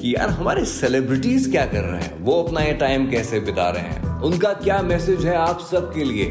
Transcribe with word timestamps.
कि 0.00 0.14
यार 0.14 0.28
हमारे 0.30 0.64
सेलिब्रिटीज 0.64 1.50
क्या 1.50 1.66
कर 1.66 1.80
रहे 1.80 2.00
हैं? 2.02 2.18
वो 2.20 2.42
अपना 2.42 2.60
ये 2.60 2.72
टाइम 2.72 3.10
कैसे 3.10 3.40
बिता 3.40 3.70
रहे 3.70 3.82
हैं? 3.82 4.20
उनका 4.20 4.52
क्या 4.52 4.82
मैसेज 4.82 5.26
है 5.26 5.36
आप 5.36 5.60
सबके 5.60 6.04
लिए? 6.04 6.24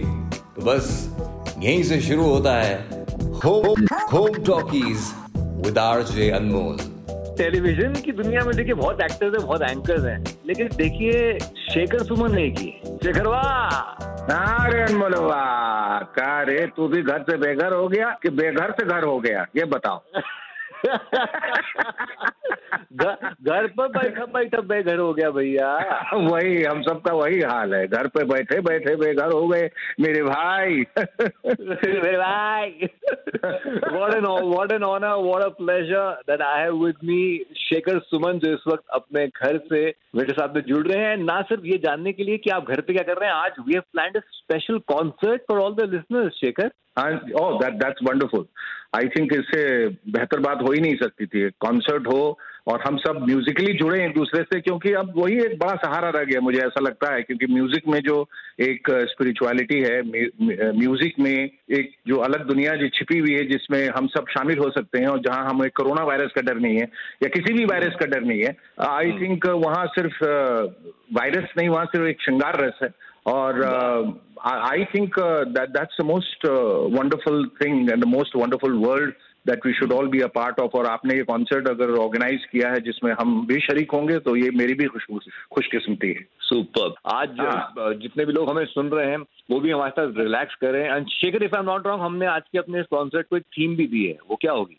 तो 0.55 0.61
बस 0.61 1.15
यहीं 1.59 1.83
से 1.83 2.01
शुरू 2.01 2.23
होता 2.23 2.53
है 2.53 3.05
home 3.45 3.85
home 4.13 4.33
talkies 4.33 5.11
with 5.37 5.77
RJ 5.77 6.29
Anmol 6.31 6.77
television 7.37 7.93
की 7.93 8.11
दुनिया 8.11 8.41
में 8.41 8.55
देखिए 8.55 8.73
बहुत 8.73 9.01
एक्टर्स 9.01 9.33
हैं 9.33 9.45
बहुत 9.47 9.61
एंकर्स 9.61 10.05
हैं। 10.05 10.23
लेकिन 10.45 10.69
देखिए 10.75 11.39
शेखर 11.73 12.03
सुमन 12.03 12.31
नहीं 12.31 12.51
की। 12.55 12.81
शेखर 12.85 13.27
वाह! 13.27 13.69
अरे 14.33 14.81
अनमोलवा 14.81 15.43
का 15.99 16.41
रे 16.43 16.67
तू 16.77 16.87
भी 16.87 17.01
घर 17.01 17.21
से 17.21 17.37
बेघर 17.37 17.73
हो 17.73 17.87
गया 17.87 18.09
कि 18.23 18.29
बेघर 18.29 18.71
से 18.71 18.85
घर 18.85 19.03
हो 19.03 19.19
गया? 19.19 19.45
ये 19.57 19.65
बताओ। 19.65 20.01
घर 23.43 23.67
पर 23.67 23.87
बैठा 23.87 24.25
बैठा 24.25 24.61
बेघर 24.61 24.97
हो 24.97 25.13
गया 25.13 25.29
भैया। 25.29 25.71
वही 26.13 26.63
हम 26.63 26.81
सबका 26.81 27.13
वही 27.13 27.39
हाल 27.41 27.73
है। 27.73 27.87
घर 27.87 28.07
पे 28.07 28.23
बैठे 28.23 28.59
बैठे 28.61 28.95
बेघर 28.95 29.31
हो 29.31 29.47
गए 29.47 29.69
मेरे 29.99 30.23
भाई। 30.23 30.83
मेरे 31.47 32.17
भाई। 32.17 32.89
What 33.95 34.15
an 34.15 34.27
what 34.53 34.73
an 34.77 34.83
honor 34.83 35.13
what 35.27 35.45
a 35.45 35.51
pleasure 35.61 36.07
that 36.29 36.41
I 36.41 36.55
have 36.63 36.77
with 36.85 37.03
me 37.11 37.21
Shekhar 37.57 37.99
Suman 37.99 38.39
जो 38.39 38.53
इस 38.53 38.63
वक्त 38.67 38.83
अपने 38.93 39.27
घर 39.27 39.57
से 39.57 39.93
मेरे 40.15 40.33
साथ 40.33 40.55
में 40.55 40.61
जुड़ 40.61 40.87
रहे 40.87 41.05
हैं। 41.05 41.17
ना 41.17 41.41
सिर्फ़ 41.41 41.65
ये 41.65 41.77
जानने 41.77 42.13
के 42.13 42.23
लिए 42.23 42.37
कि 42.37 42.49
आप 42.49 42.69
घर 42.69 42.81
पे 42.81 42.93
क्या 42.93 43.03
कर 43.03 43.19
रहे 43.19 43.29
हैं 43.29 43.35
आज 43.35 43.51
we 43.67 43.73
have 43.73 43.81
planned 43.81 44.17
a 44.17 44.19
special 44.19 44.77
concert 44.77 45.41
for 45.41 45.59
all 45.59 45.73
the 45.73 45.89
listeners 45.93 46.33
Shekhar 46.33 46.71
oh 47.41 47.59
that 47.59 47.73
that's 47.73 47.99
wonderful 48.03 48.45
I 48.93 49.07
think 49.07 49.33
इससे 49.33 49.63
बेहतर 50.11 50.39
बात 50.39 50.61
हो 50.61 50.71
ही 50.71 50.79
नहीं 50.81 50.95
सकती 50.97 51.25
थी। 51.25 51.49
कॉन्सर्ट 51.59 52.07
हो 52.07 52.37
और 52.67 52.81
हम 52.81 52.97
सब 52.97 53.19
म्यूजिकली 53.25 53.73
जुड़े 53.73 54.03
एक 54.05 54.13
दूसरे 54.13 54.41
से 54.43 54.59
क्योंकि 54.61 54.91
अब 54.93 55.13
वही 55.17 55.35
एक 55.41 55.57
बड़ा 55.59 55.73
सहारा 55.75 56.09
रह 56.09 56.23
गया। 56.23 56.39
मुझे 56.41 56.59
ऐसा 56.59 56.81
लगता 56.81 57.13
है 57.13 57.21
क्योंकि 57.21 57.45
म्यूज़िक 57.53 57.87
में 57.87 57.99
जो 57.99 58.17
एक 58.59 58.89
स्पिरिचुअलिटी 59.09 59.79
है 59.81 60.01
म्यूज़िक 60.77 61.19
में 61.19 61.33
एक 61.33 61.91
जो 62.07 62.17
अलग 62.27 62.45
दुनिया 62.47 62.75
जो 62.75 62.87
छिपी 62.89 63.17
हुई 63.19 63.33
है 63.33 63.43
जिसमें 63.47 63.79
हम 63.97 64.07
सब 64.07 64.25
शामिल 64.29 64.57
हो 64.57 64.69
सकते 64.69 64.99
हैं 64.99 65.07
और 65.07 65.19
जहाँ 65.19 65.49
हमें 65.49 65.69
कोरोना 65.77 66.03
वायरस 66.03 66.31
का 66.35 66.41
डर 66.41 66.59
नहीं 66.59 66.77
है 66.77 66.87
या 67.23 67.29
किसी 67.29 67.53
भी 67.53 67.65
वायरस 67.65 67.95
का 67.99 68.05
डर 68.05 68.23
नहीं 68.23 68.43
है। 68.43 68.55
आई 68.87 69.11
थिंक 69.21 69.45
वहाँ 69.65 69.85
सिर्फ़ 69.97 70.23
वायरस 71.13 71.53
नहीं 71.57 71.69
वहाँ 71.69 71.85
सिर्फ़ 71.85 72.07
एक 72.07 72.21
श्रृंगार 72.21 72.59
रस 72.65 72.79
है। 72.83 72.89
और 73.29 73.63
I 74.45 74.83
think 74.93 75.19
that 75.19 75.69
that's 75.69 76.01
the 76.01 76.05
most 76.05 76.45
wonderful 76.99 77.49
thing 77.63 77.89
and 77.89 78.03
the 78.03 78.07
most 78.07 78.35
wonderful 78.35 78.77
world 78.85 79.13
that 79.47 79.65
we 79.65 79.73
should 79.73 79.93
all 79.93 80.07
be 80.07 80.19
a 80.19 80.27
part 80.35 80.59
of 80.59 80.77
और 80.77 80.85
आपने 80.85 81.15
ये 81.15 81.23
कॉन्सर्ट 81.23 81.67
अगर 81.67 81.91
ऑर्गेनाइज 81.99 82.45
किया 82.51 82.71
है 82.71 82.79
जिसमें 82.81 83.11
हम 83.21 83.45
भी 83.47 83.59
शरीक 83.61 83.91
होंगे 83.91 84.17
तो 84.19 84.35
ये 84.35 84.49
मेरी 84.55 84.73
भी 84.73 84.85
खुश 84.85 85.05
खुशकिस्मती 85.53 86.07
है। 86.07 86.25
सुपर 86.41 86.93
आज 87.13 87.39
हाँ. 87.39 87.93
जितने 88.01 88.25
भी 88.25 88.33
लोग 88.33 88.49
हमें 88.49 88.65
सुन 88.65 88.89
रहे 88.89 89.09
हैं 89.11 89.17
वो 89.51 89.59
भी 89.59 89.71
हमारे 89.71 89.91
साथ 89.91 90.19
रिलैक्स 90.19 90.55
करें। 90.55 90.83
And 90.85 91.07
Shekhar 91.09 91.43
if 91.43 91.55
I 91.55 91.59
am 91.59 91.69
not 91.69 91.87
wrong 91.87 92.03
हमने 92.03 92.25
आज 92.25 92.41
के 92.51 92.59
अपने 92.59 92.79
इस 92.79 92.85
कॉन्सर्ट 92.91 93.27
को 93.29 93.37
एक 93.37 93.43
थीम 93.57 93.75
भी 93.75 93.87
दी 93.87 94.05
है। 94.05 94.17
वो 94.29 94.35
क्या 94.41 94.51
होगी? 94.51 94.77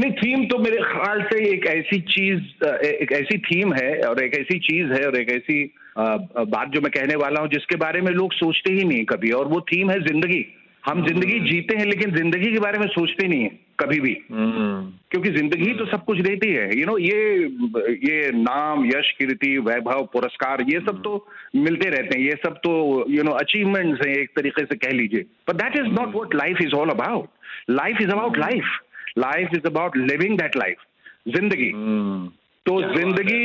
नहीं 0.00 0.12
थीम 0.12 0.44
तो 0.48 0.58
मेरे 0.58 0.78
ख्याल 0.84 1.22
से 1.32 1.44
एक 1.48 1.66
ऐसी 1.66 2.00
चीज़ 2.10 2.64
एक 2.86 3.12
ऐसी 3.12 3.38
थीम 3.46 3.72
है 3.74 3.90
और 4.08 4.22
एक 4.24 4.34
ऐसी 4.38 4.58
चीज़ 4.66 4.92
है 4.92 5.04
और 5.06 5.16
एक 5.16 5.30
ऐसी 5.32 5.62
बात 5.98 6.68
जो 6.68 6.80
मैं 6.80 6.90
कहने 6.92 7.14
वाला 7.22 7.40
हूँ 7.40 7.48
जिसके 7.50 7.76
बारे 7.76 8.00
में 8.00 8.12
लोग 8.12 8.32
सोचते 8.34 8.72
ही 8.72 8.84
नहीं 8.84 9.04
कभी 9.06 9.30
और 9.38 9.48
वो 9.48 9.60
थीम 9.72 9.90
है 9.90 10.00
ज़िंदगी। 10.02 10.44
हम 10.84 11.06
ज़िंदगी 11.06 11.38
जीते 11.42 11.76
हैं 11.76 11.86
लेकिन 11.86 12.14
ज़िंदगी 12.14 12.52
के 12.52 12.58
बारे 12.60 12.78
में 12.78 12.86
सोचते 12.88 13.26
नहीं 13.28 13.42
है 13.42 13.50
कभी 13.80 13.98
भी। 14.00 14.14
क्योंकि 14.30 15.30
ज़िंदगी 15.30 15.72
तो 15.78 15.86
सब 15.86 16.04
कुछ 16.04 16.20
देती 16.20 16.48
है 16.48 16.64
यू 16.68 16.76
you 16.76 16.86
नो 16.86 16.92
know, 16.92 17.00
ये 17.00 17.90
ये 18.04 18.30
नाम 18.34 18.86
यश 18.86 19.10
कीर्ति 19.18 19.56
वैभव 19.66 20.02
पुरस्कार 20.12 20.62
ये 20.70 20.80
सब 20.80 21.02
तो 21.04 21.12
मिलते 21.56 21.88
रहते 21.90 22.18
हैं 22.18 22.24
ये 22.24 22.36
सब 22.44 22.56
तो 22.64 22.72
यू 23.10 23.22
नो 23.22 23.32
अचीवमेंट्स 23.42 24.06
हैं 24.06 24.14
एक 24.14 24.30
तरीके 24.36 24.64
से 24.64 24.76
कह 24.76 24.92
लीजिए। 24.96 25.24
But 25.48 25.62
that 25.62 25.76
is 25.76 25.92
not 26.00 26.14
what 26.14 26.34
life 26.34 26.62
is 26.62 26.74
all 26.74 26.90
about 26.90 27.28
life 27.70 28.00
is 28.02 28.10
about 28.10 28.38
life 28.38 28.64
life 29.18 29.54
is 29.54 29.66
about 29.66 29.96
living 29.96 30.38
that 30.38 30.56
life 30.56 30.84
ज़िंदगी 31.36 31.70
तो 32.66 32.80
ज़िंदगी 32.94 33.42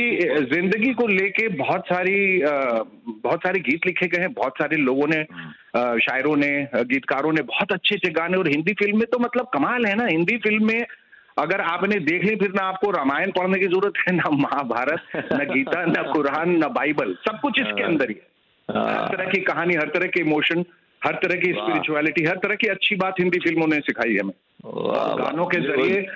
ज़िंदगी 0.48 0.92
को 0.94 1.06
लेके 1.08 1.46
बहुत 1.58 1.86
सारी 1.86 2.16
बहुत 2.42 3.40
सारे 3.42 3.60
गीत 3.68 3.86
लिखे 3.86 4.06
गए 4.06 4.20
हैं 4.20 4.32
बहुत 4.34 4.58
सारे 4.58 4.76
लोगों 4.78 5.06
ने 5.08 5.22
शायरों 6.00 6.34
ने 6.36 6.50
गीतकारों 6.90 7.32
ने 7.32 7.42
बहुत 7.44 7.72
अच्छे 7.72 7.94
अच्छे 7.94 8.10
गाने 8.12 8.36
और 8.38 8.48
हिंदी 8.48 8.72
फ़िल्म 8.80 8.98
में 8.98 9.06
तो 9.12 9.18
मतलब 9.18 9.48
कमाल 9.54 9.86
है 9.86 9.94
ना। 9.94 10.06
हिंदी 10.06 10.36
फ़िल्म 10.38 10.66
में 10.66 10.84
अगर 11.38 11.60
आपने 11.62 11.98
देख 12.02 12.24
ली 12.24 12.34
फिर 12.36 12.52
ना 12.54 12.62
आपको 12.64 12.90
रामायण 12.90 13.30
पढ़ने 13.38 13.58
की 13.58 13.66
ज़रूरत 13.66 13.92
है 14.08 14.14
ना 14.16 14.30
महाभारत 14.32 15.32
न 15.32 15.44
गीता 15.52 15.84
न 15.86 16.02
कुरान 16.12 16.56
न 16.56 16.68
बाइबल 16.74 17.14
सब 17.20 17.40
कुछ 17.40 17.60
इसके 17.60 17.82
अंदर 17.82 18.10
ही 18.10 18.14
है। 18.14 18.26
हर 18.68 19.16
तरह 19.16 19.30
की 19.30 19.40
कहानी 19.42 19.74
हर 19.74 19.88
तरह 19.94 20.06
के 20.08 20.20
इमोशन 20.20 20.64
हर 21.06 21.14
तरह 21.14 21.36
की 21.36 21.52
स्पिरिचुअलिटी 21.52 22.24
हर 22.24 22.36
तरह 22.36 22.54
की 22.54 22.66
अच्छी 22.66 22.96
बात 22.96 23.14
हिंदी 23.20 23.38
फ़िल्मों 23.38 23.66
ने 23.66 23.80
सिखाई 23.80 24.16
हमें। 24.16 24.32
गानों 25.18 25.46
के 25.46 25.60
ज़रिए 25.60 26.06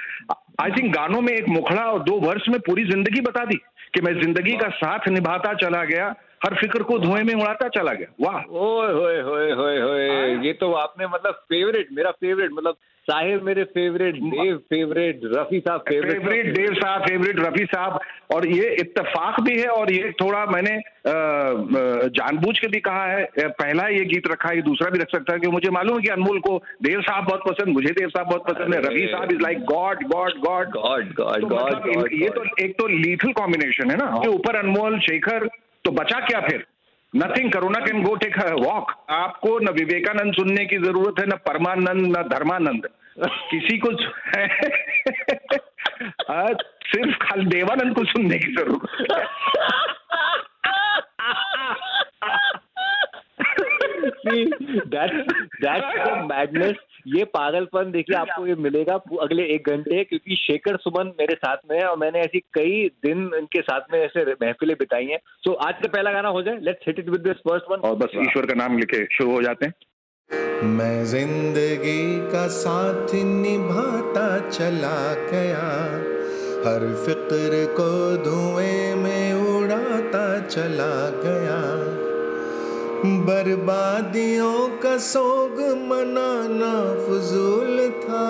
आई 0.61 0.70
थिंक 0.70 0.93
गानों 0.94 1.20
में 1.20 1.32
एक 1.32 1.49
मुखड़ा 1.49 1.82
और 1.82 2.02
दो 2.02 2.19
वर्ष 2.20 2.49
में 2.49 2.58
पूरी 2.61 2.85
ज़िंदगी 2.85 3.20
बता 3.20 3.44
दी 3.44 3.56
कि 3.94 4.00
मैं 4.00 4.12
ज़िंदगी 4.20 4.56
का 4.56 4.69
साथ 4.76 5.08
निभाता 5.08 5.52
चला 5.55 5.82
गया। 5.85 6.08
हर 6.40 6.55
फ़िक्र 6.56 6.82
को 6.82 6.99
धुएँ 6.99 7.23
में 7.23 7.35
उड़ाता 7.35 7.69
चला 7.70 7.93
गया। 7.93 8.12
वाह। 8.20 8.43
ओए 8.58 8.93
होए 8.93 9.20
होए 9.23 9.52
होए 9.52 9.79
होए। 9.81 10.37
ये 10.46 10.52
तो 10.61 10.73
आपने 10.75 11.06
मतलब 11.06 11.43
फेवरेट 11.49 11.88
मेरा 11.93 12.11
फेवरेट 12.12 12.50
मतलब 12.52 12.76
साहिर 13.08 13.40
मेरे 13.43 13.62
फेवरेट 13.67 14.14
देव 14.14 14.56
फेवरेट 14.70 15.20
रफी 15.26 15.58
साहब 15.58 15.81
फेवरेट 15.88 16.19
फेवरेट 16.19 16.46
देव 16.56 16.75
साहब 16.75 17.02
फेवरेट 17.02 17.38
रफी 17.40 17.64
साहब। 17.64 17.99
और 18.35 18.46
ये 18.49 18.75
इत्तेफाक 18.81 19.40
भी 19.40 19.58
है 19.58 19.69
और 19.69 19.93
ये 19.93 20.11
थोड़ा 20.20 20.44
मैंने 20.46 20.76
जानबूझ 22.11 22.58
के 22.58 22.69
भी 22.69 22.81
कहा 22.81 23.05
है। 23.06 23.25
पहला 23.38 23.87
ये 23.88 24.05
गीत 24.06 24.26
रखा 24.32 24.49
है 24.49 24.56
ये 24.56 24.62
दूसरा 24.62 24.91
भी 24.91 24.99
रख 24.99 25.11
सकता 25.12 25.32
है 25.32 25.41
कि 25.41 25.49
मुझे 25.49 25.70
मालूम 25.70 25.96
है 25.96 26.02
कि 26.02 26.08
अनमोल 26.11 26.38
को 26.41 26.56
देव 26.82 27.00
साहब 27.02 27.25
बहुत 27.25 27.43
पसंद 27.49 27.75
मुझे 27.75 27.91
देव 27.91 28.08
साहब 28.08 28.26
बहुत 28.26 28.46
पसंद 28.49 28.75
है। 28.75 28.81
रफी 28.82 29.06
साहब 29.06 29.32
is 29.32 29.41
like 29.43 29.64
god 29.64 30.02
god 30.08 30.38
god 30.41 30.69
god 30.73 31.14
god 31.14 31.49
god 31.55 32.12
ये 32.12 32.29
तो 32.31 32.44
एक 32.64 32.76
तो 32.79 32.87
लीथल 32.88 33.32
कॉम्बिनेशन 33.41 33.91
है 33.91 33.96
ना 33.96 34.11
ऊपर 34.29 34.56
अनमोल 34.56 34.99
शेखर 35.00 35.49
तो 35.88 35.93
बचा 35.93 36.19
क्या 36.20 36.40
फिर? 36.40 36.64
Nothing 37.17 37.52
corona 37.52 37.79
can 37.87 38.02
go 38.02 38.14
take 38.14 38.38
walk 38.38 38.90
आपको 39.11 39.58
न 39.58 39.69
विवेकानंद 39.69 40.35
सुनने 40.35 40.64
की 40.67 40.76
ज़रूरत 40.76 41.20
है, 41.20 41.26
न 41.26 41.31
परमानंद, 41.31 42.17
न 42.17 42.23
धर्मानंद। 42.23 42.88
किसी 43.50 43.79
को 43.79 43.90
सिर्फ़ 46.88 47.17
खाली 47.25 47.46
देवानंद 47.46 47.94
को 47.94 48.05
सुनने 48.05 48.38
की 48.38 48.52
ज़रूरत 48.55 49.08
है 55.65 56.27
मैडनेस 56.27 56.77
ये 57.07 57.25
पागलपन 57.25 57.91
देखिए 57.91 58.17
आपको 58.17 58.47
ये 58.47 58.55
मिलेगा 58.55 58.95
अगले 59.23 59.43
एक 59.43 59.69
घंटे 59.69 60.05
क्योंकि 60.05 60.37
शेखर 60.37 60.77
सुमन 60.77 61.07
मेरे 61.07 61.35
साथ 61.35 61.57
में 61.71 61.79
है 61.79 61.85
और 61.85 61.97
मैंने 61.97 62.21
ऐसी 62.21 62.39
कई 62.39 62.89
दिन 63.05 63.31
इनके 63.39 63.61
साथ 63.61 63.81
में 63.93 64.01
ऐसे 64.01 64.25
महफिलें 64.33 64.77
बिताई 64.79 65.05
हैं। 65.05 65.19
सो 65.45 65.53
आज 65.53 65.75
का 65.75 65.89
पहला 65.89 66.13
गाना 66.13 66.29
हो 66.29 66.43
जाए 66.43 66.59
let's 66.61 66.81
hit 66.87 66.99
it 66.99 67.09
with 67.09 67.21
this 67.21 67.37
first 67.37 67.67
one 67.71 67.79
और 67.79 67.95
बस 67.95 68.09
ईश्वर 68.15 68.47
का 68.47 68.55
नाम 68.55 68.79
लिखे 68.79 69.05
शुरू 69.05 69.31
हो 69.31 69.43
जाते 69.43 69.67
हैं। 69.67 69.75
मैं 70.65 71.05
ज़िंदगी 71.05 72.31
का 72.33 72.49
साथ 72.49 73.15
निभाता 73.15 74.51
चला 74.51 75.15
गया 75.15 75.65
हर 76.59 76.95
फ़िक्र 77.07 77.67
को 77.81 78.17
धुएँ 78.17 78.95
में 78.95 79.33
उड़ाता 79.33 80.41
चला 80.41 81.11
गया। 81.11 81.98
बर्बादियों 83.06 84.79
का 84.79 84.99
सोग 84.99 85.61
मनाना 85.61 86.95
फजूल 86.95 87.91
था। 87.91 88.25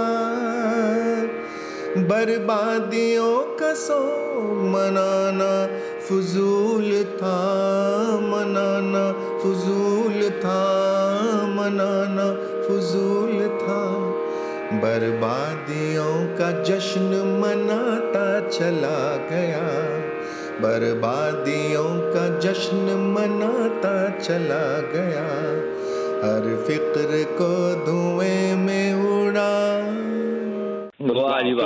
बर्बादियों 1.96 3.56
का 3.56 3.74
सोग 3.74 4.62
मनाना 4.62 5.66
फजूल 6.00 7.04
था, 7.04 7.56
मनाना 8.20 9.12
फजूल 9.38 10.30
था, 10.30 10.86
मनाना 11.46 12.32
फजूल 12.68 13.48
था। 13.48 13.82
बर्बादियों 14.78 16.38
का 16.38 16.62
जश्न 16.62 17.40
मनाता 17.44 18.48
चला 18.48 19.16
गया। 19.16 20.07
बर्बादियों 20.62 21.88
का 22.14 22.38
जश्न 22.38 22.94
मनाता 23.16 23.96
चला 24.18 24.64
गया। 24.94 25.26
हर 26.22 26.46
फ़िक्र 26.66 27.24
को 27.40 27.50
धुएँ 27.84 28.54
में 28.56 28.92
उड़ा। 28.94 29.52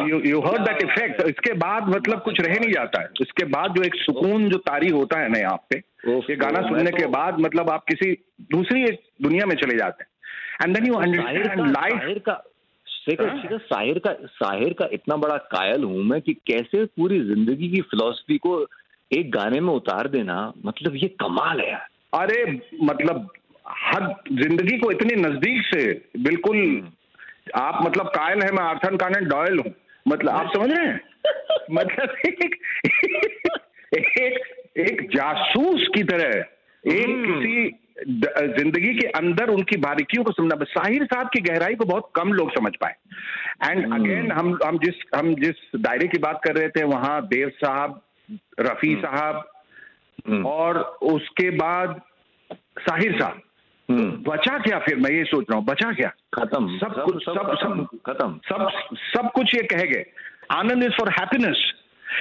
You 0.07 0.21
you 0.27 0.41
heard 0.41 0.63
that 0.63 0.83
effect 0.83 1.23
इसके 1.23 1.53
बाद 1.53 1.89
मतलब 1.89 2.23
कुछ 2.23 2.41
रह 2.41 2.55
नहीं 2.55 2.73
जाता 2.73 3.01
है। 3.01 3.09
इसके 3.21 3.45
बाद 3.45 3.75
जो 3.77 3.83
एक 3.83 3.95
सुकून 3.95 4.49
जो 4.49 4.59
तारी 4.59 4.89
होता 4.89 5.21
है 5.21 5.29
ना 5.29 5.39
यहाँ 5.39 5.57
पे 5.71 5.79
ये 6.09 6.37
गाना 6.37 6.61
सुनने 6.69 6.91
तो- 6.91 7.01
के 7.01 7.07
बाद 7.07 7.41
मतलब 7.41 7.71
आप 7.71 7.85
किसी 7.89 8.13
दूसरी 8.53 8.85
एक 8.85 9.01
दुनिया 9.23 9.47
में 9.47 9.57
चले 9.57 9.77
जाते 9.79 10.05
हैं। 10.05 10.11
And 10.65 10.77
then 10.77 10.87
you 10.87 10.95
understand 10.95 11.67
life 11.69 12.23
का 12.27 12.43
शेखर 12.87 13.29
हाँ? 13.29 13.59
साहिर 13.59 13.99
का 13.99 14.13
साहिर 14.13 14.73
का 14.73 14.89
इतना 14.93 15.17
बड़ा 15.17 15.37
कायल 15.37 15.85
हूँ 15.85 16.03
मैं 16.05 16.21
कि 16.23 16.35
कैसे 16.35 16.85
पूरी 16.85 17.21
ज़िंदगी 17.21 17.69
की 17.69 17.81
फिलोसफी 17.81 18.39
को 18.39 18.67
एक 19.13 19.31
गाने 19.31 19.61
में 19.61 19.73
उतार 19.75 20.09
देना 20.09 20.53
मतलब 20.67 20.97
ये 20.97 21.09
कमाल 21.21 21.61
है 21.61 21.71
यार। 21.71 21.87
अरे 22.15 22.61
मतलब 22.83 23.29
हर 23.67 24.07
ज़िंदगी 24.33 24.79
को 24.79 24.91
इतने 24.91 25.15
नज़दीक 25.17 25.63
से 25.67 25.85
बिल्कुल 26.23 26.59
आप 27.57 27.79
मतलब 27.85 28.07
कायल 28.07 28.43
है 28.43 28.51
मैं 28.53 28.63
आर्थन 28.63 28.97
कानन 28.97 29.29
डॉयल 29.29 29.59
हूँ। 29.59 29.75
मतलब 30.09 30.31
आप 30.31 30.53
समझ 30.57 30.71
रहे 30.71 30.87
हैं? 30.87 31.01
मतलब 31.73 32.17
एक 32.27 32.43
एक 33.95 34.39
एक 34.79 35.09
जासूस 35.15 35.87
की 35.95 36.03
तरह 36.03 36.45
एक 36.85 37.11
किसी 37.27 37.71
ज़िंदगी 38.59 38.95
के 38.99 39.07
अंदर 39.07 39.49
उनकी 39.49 39.77
बारीकियों 39.77 40.25
को 40.25 40.33
समझना 40.33 40.65
साहिर 40.65 41.05
साहब 41.05 41.27
की 41.27 41.41
गहराई 41.41 41.75
को 41.75 41.85
बहुत 41.85 42.11
कम 42.15 42.33
लोग 42.33 42.51
समझ 42.51 42.73
पाए। 42.77 42.95
एंड 43.71 43.93
अगेन 43.95 44.33
हम 44.33 44.59
हम 44.65 44.79
जिस 44.79 45.03
हम 45.15 45.35
जिस 45.35 45.61
दायरे 45.77 46.09
की 46.09 46.19
बात 46.19 46.41
कर 46.45 46.57
रहे 46.57 46.69
थे 46.69 46.83
वहाँ 46.85 47.21
देव 47.27 47.49
साहब 47.49 48.01
रफी 48.61 48.95
साहब 48.95 49.49
और 50.47 50.79
उसके 51.03 51.51
बाद 51.51 52.01
साहिर 52.79 53.21
साहब। 53.21 53.41
हम्म, 53.91 54.11
बचा 54.11 54.59
क्या 54.59 54.79
फिर? 54.79 54.97
मैं 54.97 55.11
ये 55.11 55.25
सोच 55.25 55.47
रहा 55.51 55.59
हूँ 55.59 55.65
बचा 55.67 55.93
क्या? 55.93 56.09
खत्म। 56.35 56.79
सब 56.79 57.03
कुछ 57.05 57.25
सब 57.25 57.33
खत्म। 57.33 57.85
सब 57.85 57.99
खत्म। 58.07 58.41
सब 58.49 58.69
सब 58.95 59.31
कुछ 59.33 59.55
ये 59.55 59.63
कह 59.63 59.83
गए। 59.85 60.05
आनंद 60.51 60.85
इज़ 60.85 60.93
फॉर 60.93 61.09
हैप्पीनेस 61.11 61.73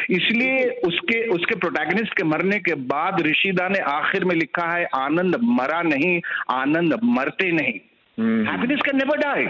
इसलिए 0.09 0.69
उसके 0.87 1.27
उसके 1.27 1.55
प्रोटैगनिस्ट 1.55 2.13
के 2.13 2.23
मरने 2.23 2.59
के 2.59 2.73
बाद 2.73 3.21
ऋषिदा 3.21 3.67
ने 3.67 3.79
आखिर 3.79 4.25
में 4.25 4.35
लिखा 4.35 4.67
है 4.77 4.85
आनंद 4.85 5.35
मरा 5.43 5.81
नहीं 5.81 6.21
आनंद 6.51 6.99
मरते 7.03 7.51
नहीं। 7.51 7.79
Hmm, 8.19 8.49
happiness 8.49 8.79
can 8.85 8.97
never 8.97 9.17
die 9.17 9.45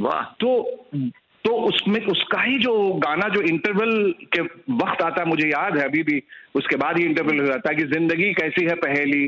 वाह। 0.00 0.22
तो 0.40 0.50
तो 1.44 1.52
उसमें 1.68 2.00
उसका 2.06 2.40
ही 2.42 2.58
जो 2.58 2.72
गाना 3.04 3.28
जो 3.28 3.40
इंटरवल 3.44 3.92
के 4.34 4.40
वक्त 4.74 5.02
आता 5.02 5.20
है 5.20 5.28
मुझे 5.28 5.48
याद 5.48 5.78
है 5.78 5.84
अभी 5.84 6.02
भी 6.02 6.22
उसके 6.56 6.76
बाद 6.76 6.98
ही 6.98 7.04
इंटरवल 7.04 7.40
हो 7.40 7.46
जाता 7.46 7.70
है 7.70 7.76
कि 7.76 7.84
ज़िंदगी 7.92 8.32
कैसी 8.34 8.64
है 8.64 8.74
पहेली। 8.82 9.26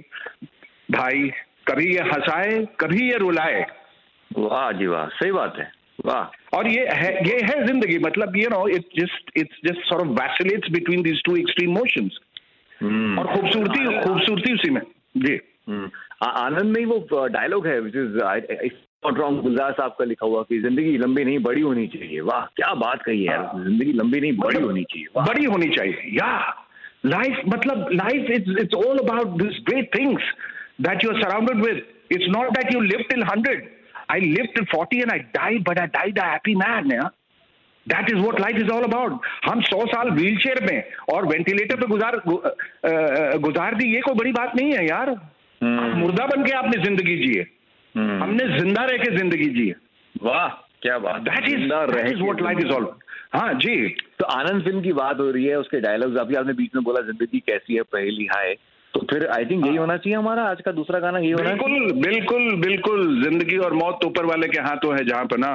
भाई 0.91 1.31
कभी 1.69 1.87
ये 1.87 2.03
हंसाए 2.05 2.59
कभी 2.81 3.09
ये 3.09 3.17
रुलाए। 3.19 3.67
वाह 4.31 4.71
जी 4.73 4.87
वाह 4.87 5.07
सही 5.17 5.33
बात 5.33 5.57
है 5.59 5.71
वाह। 6.07 6.57
और 6.57 6.69
ये 6.69 6.87
है 6.93 7.11
ये 7.27 7.39
है 7.45 7.67
ज़िंदगी 7.67 7.99
मतलब 7.99 8.37
you 8.37 8.49
know 8.51 8.67
it 8.69 8.89
just 9.01 9.31
it's 9.39 9.61
just 9.65 9.89
sort 9.89 10.03
of 10.03 10.13
vacillates 10.21 10.71
between 10.73 11.03
these 11.03 11.23
two 11.27 11.37
extreme 11.37 11.71
motions 11.75 12.19
और 12.73 13.35
खूबसूरती 13.35 13.85
खूबसूरती 14.01 14.55
उसी 14.55 14.71
में 14.71 14.81
जी। 15.17 15.39
हम्म, 15.69 15.91
आनंद 16.23 16.77
में 16.77 16.85
वो 16.87 17.27
डायलॉग 17.29 17.67
है 17.67 17.79
which 17.81 17.97
is 17.97 18.19
not 19.07 19.19
wrong 19.19 19.41
Gulzar 19.41 19.73
साहब 19.73 19.97
का 19.99 20.05
लिखा 20.05 20.27
हुआ 20.27 20.43
कि 20.43 20.59
ज़िंदगी 20.59 20.99
लंबी 20.99 21.25
नहीं 21.25 21.39
बड़ी 21.39 21.61
होनी 21.61 21.87
चाहिए। 21.87 22.21
वाह 22.21 22.41
क्या 22.41 22.75
बात 22.75 23.03
कही 23.03 23.25
है 23.25 23.37
हाँ। 23.37 23.65
ज़िंदगी 23.65 23.93
लंबी 23.93 24.21
नहीं 24.21 24.33
बड़ी 24.33 24.61
होनी 24.61 24.85
चाहिए। 24.85 25.07
बड़ी 25.23 25.45
होनी 25.45 25.69
चाहिए। 25.69 25.95
या 25.95 26.55
लाइफ 27.07 27.41
मतलब 27.49 27.89
life 27.93 28.31
it's 28.31 28.61
it's 28.61 28.75
all 28.75 28.99
about 28.99 29.27
this 29.27 29.63
great 29.69 29.99
things 29.99 30.23
that 30.81 31.05
you 31.05 31.11
are 31.11 31.23
surrounded 31.23 31.57
with 31.57 31.83
it's 32.13 32.27
not 32.29 32.51
that 32.51 32.75
you 32.75 32.81
live 32.81 33.01
till 33.01 33.23
hundred 33.23 33.69
I 34.11 34.21
live 34.21 34.45
till 34.45 34.65
forty 34.65 34.99
and 34.99 35.13
I 35.13 35.19
die 35.19 35.59
but 35.59 35.79
I 35.79 35.87
died 35.87 36.19
a 36.19 36.25
happy 36.25 36.55
man 36.55 36.89
that 37.89 38.11
is 38.11 38.19
what 38.19 38.41
life 38.41 38.57
is 38.57 38.69
all 38.69 38.83
about 38.83 39.21
हम 39.51 39.61
सौ 39.61 39.87
साल 39.87 40.11
wheel 40.11 40.37
chair 40.37 40.73
में 40.73 40.83
और 41.15 41.27
ventilator 41.27 41.77
पे 41.77 41.87
गुजार 41.87 42.17
गु, 42.29 42.37
अ, 42.37 42.51
गुजार 43.37 43.75
दी 43.75 43.95
ये 43.95 44.01
कोई 44.01 44.15
बड़ी 44.15 44.33
बात 44.33 44.57
नहीं 44.57 44.73
है 44.73 44.87
यार। 44.87 45.11
हम्म, 45.63 45.99
मुर्दा 45.99 46.27
बन 46.27 46.45
के 46.45 46.53
आपने 46.53 46.85
ज़िंदगी 46.85 47.17
जिए। 47.17 47.47
हमने 47.95 48.47
ज़िंदा 48.59 48.85
रह 48.85 48.97
के 48.99 49.17
ज़िंदगी 49.17 49.49
जिए 49.55 49.75
वाह 50.15 50.49
क्या 50.83 50.99
बात 50.99 51.21
that 51.23 51.49
is 51.49 51.61
that 51.69 52.07
is 52.07 52.23
life 52.43 52.59
is 52.59 52.73
all 52.73 52.89
हाँ 53.35 53.53
जी। 53.55 53.77
तो 54.19 54.25
आनंद 54.33 54.63
फ़िल्म 54.65 54.81
की 54.83 54.93
बात 54.93 55.21
हो 55.21 55.31
रही 55.31 55.45
है 55.45 55.59
उसके 55.59 55.81
डायलॉग्स 55.81 56.17
अभी 56.21 56.35
आपने 56.35 56.53
बीच 56.53 56.75
में 56.75 56.83
बोला 56.85 57.01
ज़िंदगी 57.07 57.39
कैसी 57.47 57.75
है 57.75 57.83
पहली 57.93 58.27
हाय 58.33 58.55
तो 58.95 59.01
फिर 59.11 59.27
आई 59.37 59.45
थिंक 59.45 59.67
यही 59.67 59.77
होना 59.77 59.97
चाहिए 59.97 60.17
हमारा 60.19 60.43
आज 60.49 60.61
का 60.65 60.73
दूसरा 60.73 60.99
गाना 61.01 61.19
यही 61.19 61.31
होना 61.31 61.51
बिल्कुल 61.51 61.93
बिल्कुल 62.03 62.55
बिल्कुल। 62.61 63.23
ज़िंदगी 63.23 63.57
और 63.59 63.73
मौत 63.75 63.99
तो 64.03 64.09
ऊपर 64.09 64.25
वाले 64.25 64.49
के 64.49 64.61
हाथों 64.61 64.95
है 64.95 65.05
जहाँ 65.07 65.25
पर 65.25 65.39
ना। 65.39 65.53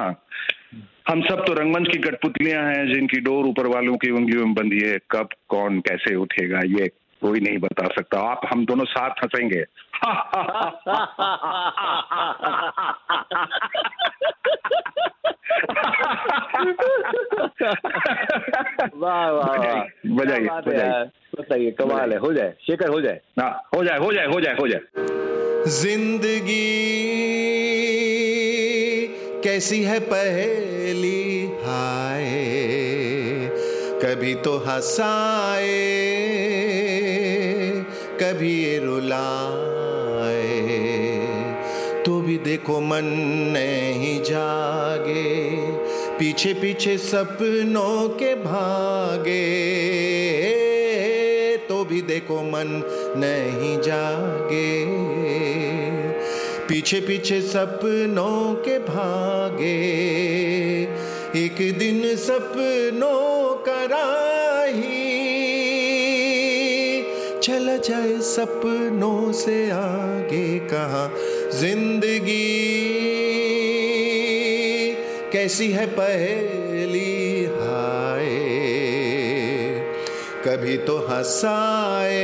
हम 1.08 1.20
सब 1.22 1.44
तो 1.46 1.52
रंगमंच 1.52 1.88
की 1.92 1.98
कठपुतलियाँ 1.98 2.64
हैं 2.64 2.86
जिनकी 2.92 3.20
डोर 3.20 3.46
ऊपर 3.46 3.66
वालों 3.66 3.96
की 3.96 4.10
उंगलियों 4.10 4.46
में 4.46 4.54
बंधी 4.54 4.80
है। 4.80 4.98
कब 5.10 5.28
कौन 5.48 5.80
कैसे 5.80 6.14
उठेगा 6.16 6.60
ये 6.70 6.90
कोई 7.22 7.40
नहीं 7.40 7.58
बता 7.58 7.86
सकता। 7.86 8.20
आप 8.30 8.40
हम 8.52 8.64
दोनों 8.66 8.84
साथ 8.84 9.24
हंसेंगे। 9.24 9.64
वाह 18.96 19.30
वाह 19.30 19.46
बजाइए, 20.06 20.48
है। 20.68 21.04
बताइए 21.36 21.70
कमाल 21.70 22.12
है 22.12 22.18
हो 22.18 22.32
जाए 22.32 22.54
शेखर 22.60 22.88
हो 22.88 23.00
जाए। 23.00 23.20
हाँ 23.40 23.50
हो 23.76 23.84
जाए 23.84 23.98
हो 23.98 24.12
जाए 24.12 24.26
हो 24.26 24.40
जाए 24.40 24.54
हो 24.60 24.68
जाए। 24.68 24.80
ज़िंदगी 25.70 26.68
कैसी 29.44 29.82
है 29.82 29.98
पहेली? 30.00 31.46
हाय 31.64 32.28
कभी 34.04 34.34
तो 34.34 34.56
हंसाए। 34.58 35.78
कभी 38.22 38.52
ये 38.62 38.78
रुलाए 38.78 40.58
तो 42.06 42.20
भी 42.20 42.36
देखो 42.38 42.80
मन 42.80 43.04
नहीं 43.52 44.16
जागे, 44.22 45.22
पीछे 46.18 46.52
पीछे 46.54 46.96
सपनों 46.98 48.08
के 48.18 48.34
भागे 48.34 49.46
तो 51.68 51.84
भी 51.84 52.00
देखो 52.02 52.38
मन 52.44 52.70
नहीं 53.16 53.76
जागे। 53.80 54.70
पीछे 56.68 57.00
पीछे 57.00 57.40
सपनों 57.42 58.54
के 58.64 58.78
भागे, 58.86 59.76
एक 61.36 61.58
दिन 61.78 62.16
सपनों 62.18 63.54
का 63.66 63.84
राही 63.86 64.99
जाए 67.84 68.20
सपनों 68.20 69.32
से 69.32 69.70
आगे 69.70 70.58
कहा? 70.58 71.10
ज़िंदगी 71.50 72.80
कैसी 75.32 75.70
है 75.72 75.86
पहली 75.86 77.44
हाय? 77.44 78.28
कभी 80.46 80.76
तो 80.76 80.98
हंसाए, 80.98 82.20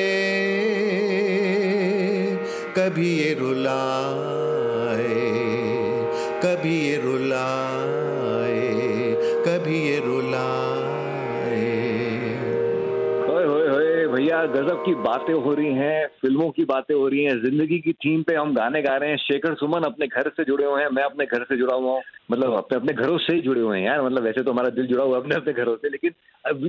कभी 2.79 3.11
ये 3.19 3.35
रुलाए, 3.35 5.15
कभी 6.45 6.89
ये 6.89 6.97
रुलाए 6.97 7.66
भैया 14.37 14.53
गजब 14.53 14.83
की 14.85 14.95
बातें 14.97 15.33
हो 15.35 15.53
रही 15.55 15.73
हैं 15.75 16.07
फ़िल्मों 16.21 16.49
की 16.51 16.65
बातें 16.65 16.95
हो 16.95 17.07
रही 17.09 17.23
हैं 17.25 17.35
ज़िंदगी 17.43 17.79
की 17.79 17.93
थीम 17.95 18.23
पे 18.23 18.35
हम 18.35 18.55
गाने 18.55 18.83
गा 18.83 18.97
रहे 18.97 19.11
हैं। 19.11 19.17
शेखर 19.19 19.55
सुमन 19.57 19.83
अपने 19.85 20.07
घर 20.09 20.29
से 20.31 20.45
जुड़े 20.45 20.65
हुए 20.65 20.83
हैं 20.83 20.89
मैं 20.93 21.03
अपने 21.05 21.27
घर 21.27 21.45
से 21.45 21.57
जुड़ा 21.57 21.75
हुआ 21.75 21.93
हूँ। 21.93 22.03
मतलब 22.31 22.55
अपने 22.55 22.77
अपने 22.77 22.93
घरों 22.95 23.19
से 23.19 23.35
ही 23.35 23.41
जुड़े 23.41 23.61
हुए 23.61 23.79
हैं 23.79 23.87
यार 23.87 24.03
मतलब 24.03 24.23
वैसे 24.23 24.43
तो 24.43 24.53
हमारा 24.53 24.69
दिल 24.71 24.87
जुड़ा 24.87 25.05
हुआ 25.05 25.17
है 25.17 25.23
अपने 25.23 25.35
अपने 25.37 25.53
घरों 25.55 25.77
से 25.77 25.89
लेकिन 25.89 26.15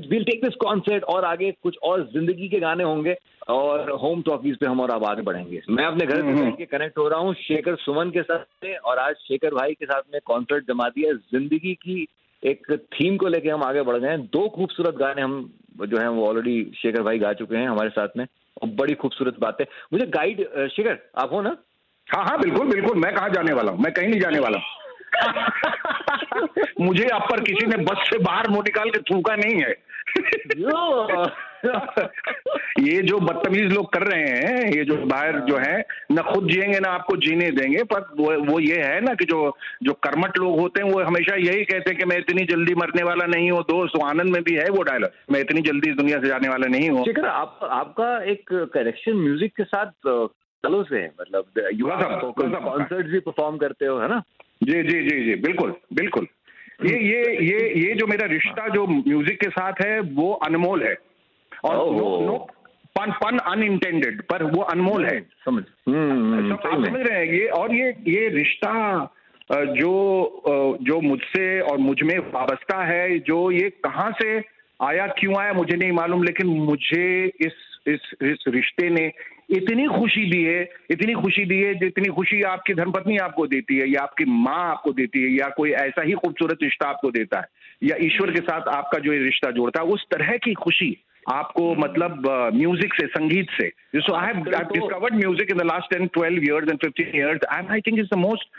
विल 0.10 0.24
टेक 0.24 0.44
दिस 0.44 0.56
कॉन्सर्ट 0.62 1.04
और 1.06 1.26
आगे 1.26 1.52
कुछ 1.64 1.78
और 1.84 2.04
ज़िंदगी 2.14 2.50
के 2.50 2.60
गाने 2.60 2.84
होंगे 2.84 3.16
और 3.50 3.92
होम 4.02 4.22
टॉकीज 4.22 4.58
पे 4.58 4.66
हम 4.66 4.82
और 4.82 4.92
आगे 5.04 5.22
बढ़ेंगे 5.24 5.62
मैं 5.72 5.86
अपने 5.86 6.06
घर 6.06 6.22
से 6.22 6.34
बैठ 6.34 6.70
कनेक्ट 6.72 6.98
हो 6.98 7.08
रहा 7.08 7.20
हूँ 7.20 7.34
शेखर 7.42 7.76
सुमन 7.82 8.10
के 8.10 8.22
साथ 8.24 8.46
में 8.64 8.76
और 8.76 9.00
आज 9.00 9.16
शेखर 9.28 9.54
भाई 9.56 9.74
के 9.74 9.86
साथ 9.86 10.14
में 10.14 10.20
कॉन्सर्ट 10.26 10.68
जमा 10.68 10.90
दिया। 10.90 11.14
ज़िंदगी 11.32 11.74
की 11.76 12.06
एक 12.44 12.72
थीम 12.94 13.16
को 13.18 13.28
लेके 13.28 13.50
हम 13.50 13.64
आगे 13.64 13.82
बढ़ 13.82 13.98
गए 13.98 14.10
हैं। 14.10 14.22
दो 14.26 14.48
खूबसूरत 14.50 14.96
गाने 14.96 15.22
हम 15.22 15.40
जो 15.86 15.98
है 15.98 16.10
वो 16.10 16.28
ऑलरेडी 16.28 16.72
शेखर 16.76 17.02
भाई 17.02 17.20
गा 17.20 17.34
चुके 17.34 17.56
हैं 17.56 17.70
हमारे 17.70 17.90
साथ 17.90 18.08
में। 18.18 18.28
और 18.64 18.70
बड़ी 18.70 18.94
खूबसूरत 18.94 19.36
बात 19.40 19.58
है। 19.62 19.68
मुझे 19.94 20.06
गाइड 20.06 20.68
शेखर 20.68 21.10
आप 21.18 21.34
हो 21.34 21.42
ना? 21.42 21.58
हाँ 22.16 22.26
हाँ 22.26 22.40
बिल्कुल 22.40 22.68
बिल्कुल 22.68 22.98
मैं 22.98 23.16
कहाँ 23.16 23.30
जाने 23.30 23.54
वाला 23.54 23.72
हूँ? 23.72 23.80
मैं 23.80 23.94
कहीं 23.94 24.08
नहीं 24.08 24.20
जाने 24.20 24.40
वाला। 24.40 24.58
हूँ 24.58 24.66
मुझे 26.82 27.08
आप 27.08 27.28
पर 27.32 27.42
किसी 27.42 27.68
ने 27.68 27.78
बस 27.78 27.98
से 27.98 28.18
बाहर 28.18 28.50
मुँह 28.50 28.62
निकाल 28.62 28.90
के 28.90 29.00
थूका 29.00 29.36
नहीं 29.36 29.62
है। 29.62 29.88
ये 32.80 33.02
जो 33.02 33.20
बदतमीज 33.20 33.72
लोग 33.74 33.86
कर 33.94 34.04
रहे 34.08 34.24
हैं 34.24 34.72
ये 34.72 34.84
जो 34.86 34.96
बाहर 35.06 35.40
जो 35.40 35.58
है 35.58 35.78
ना 36.12 36.22
खुद 36.22 36.50
जिएँगे 36.50 36.80
ना 36.80 36.90
आपको 36.90 37.16
जीने 37.18 37.50
देंगे 37.52 37.84
पर 37.84 38.02
वो 38.20 38.32
वो 38.52 38.60
ये 38.60 38.82
है 38.84 39.00
ना 39.02 39.14
कि 39.14 39.26
जो 39.26 39.40
जो 39.84 39.94
कर्मठ 39.94 40.38
लोग 40.40 40.60
होते 40.60 40.82
हैं 40.82 40.92
वो 40.92 41.04
हमेशा 41.04 41.36
यही 41.36 41.64
कहते 41.66 41.92
हैं 41.92 42.00
कि 42.00 42.06
मैं 42.06 42.18
इतनी 42.18 42.44
जल्दी 42.46 42.76
मरने 42.76 43.04
वाला 43.04 43.26
नहीं 43.26 43.50
हूँ 43.52 43.62
दोस्त 43.64 44.00
आनंद 44.04 44.34
में 44.34 44.42
भी 44.44 44.56
है 44.56 44.70
वो 44.70 44.84
डायलॉग 44.84 45.34
मैं 45.34 45.40
इतनी 45.40 45.62
जल्दी 45.62 45.90
इस 45.90 45.96
दुनिया 45.96 46.20
से 46.20 46.28
जाने 46.28 46.50
वाला 46.50 46.68
नहीं 46.68 46.90
हूँ। 46.90 47.06
आप 47.26 47.60
आपका 47.64 48.10
एक 48.24 48.54
कनेक्शन 48.74 49.14
म्यूज़िक 49.14 49.56
के 49.58 49.64
साथ 49.64 49.92
सालों 50.08 50.84
से 50.84 51.06
मतलब। 51.22 51.46
कॉन्सर्ट 52.38 53.08
भी 53.08 53.20
परफॉर्म 53.20 53.58
करते 53.58 53.86
हो 53.86 53.98
है 54.00 54.08
ना? 54.10 54.22
जी 54.64 54.84
जी 54.84 55.02
जी 55.10 55.24
जी 55.26 55.36
बिल्कुल 55.42 55.74
बिल्कुल। 55.94 56.28
ये 56.86 56.98
ये 56.98 57.22
ये 57.46 57.74
ये 57.80 57.94
जो 57.96 58.08
मेरा 58.08 58.26
रिश्ता 58.26 58.68
जो 58.68 58.86
म्यूज़िक 58.88 59.40
के 59.42 59.50
साथ 59.50 59.82
है 59.82 60.00
वो 60.00 60.32
अनमोल 60.46 60.84
है। 60.84 60.96
और। 61.66 61.76
नो 61.76 62.10
नो 62.26 62.38
पन 62.98 63.12
पन 63.12 63.38
अनइंटेंडेड 63.38 64.22
पर 64.22 64.44
वो 64.44 64.62
अनमोल 64.62 65.06
है। 65.06 65.20
समझ। 65.22 65.63
हम्म, 65.89 66.54
आप 66.54 66.86
समझ 66.86 67.08
रहे 67.08 67.25
हैं 67.25 67.34
ये 67.34 67.46
और 67.48 67.75
ये 67.75 67.89
ये 68.08 68.27
रिश्ता 68.27 68.74
जो 69.51 70.77
जो 70.82 71.01
मुझसे 71.01 71.60
और 71.60 71.77
मुझमें 71.77 72.18
वाबस्ता 72.18 72.84
है 72.84 73.20
जो 73.20 73.51
ये 73.51 73.70
कहाँ 73.70 74.12
से 74.12 74.38
आया 74.80 75.08
क्यों 75.08 75.39
आया 75.39 75.54
मुझे 75.54 75.75
नहीं 75.75 75.92
मालूम 75.92 76.24
लेकिन 76.24 76.48
मुझे 76.48 77.25
इस 77.25 77.54
इस 77.88 78.12
इस 78.22 78.44
रिश्ते 78.48 78.89
ने 78.89 79.12
इतनी 79.50 79.88
खुशी 79.88 80.25
दी 80.25 80.44
है 80.44 80.70
इतनी 80.92 81.13
खुशी 81.13 81.46
दी 81.46 81.62
है 81.62 81.74
जितनी 81.75 82.10
खुशी 82.10 82.42
आपकी 82.42 82.74
धर्मपत्नी 82.74 83.18
आपको 83.18 83.48
देती 83.48 83.77
है 83.77 83.89
या 83.89 84.01
आपकी 84.01 84.25
माँ 84.25 84.70
आपको 84.70 84.92
देती 84.92 85.24
है 85.24 85.30
या 85.30 85.48
कोई 85.50 85.72
ऐसा 85.72 86.01
ही 86.01 86.13
खूबसूरत 86.13 86.58
रिश्ता 86.63 86.88
आपको 86.88 87.12
देता 87.12 87.39
है 87.39 87.46
या 87.84 87.98
ईश्वर 88.01 88.32
के 88.32 88.42
साथ 88.42 88.68
आपका 88.68 89.00
जो 89.00 89.13
ये 89.13 89.20
रिश्ता 89.20 89.51
जोड़ता 89.51 89.82
है 89.82 89.88
उस 89.88 90.06
तरह 90.12 90.38
की 90.38 90.54
खुशी 90.54 90.98
आपको 91.28 91.64
मतलब 91.76 92.28
म्यूज़िक 92.56 92.94
से 92.94 93.06
संगीत 93.08 93.48
से. 93.52 93.70
So 93.96 94.14
I 94.16 94.28
have 94.28 94.44
discovered 94.74 95.16
music 95.16 95.52
in 95.52 95.58
the 95.58 95.66
last 95.66 95.94
10 95.94 96.08
12 96.18 96.44
years 96.48 96.70
and 96.74 96.84
15 96.86 97.16
years 97.20 97.48
and 97.56 97.74
i 97.78 97.80
think 97.88 98.02
it's 98.04 98.14
the 98.14 98.22
most 98.22 98.52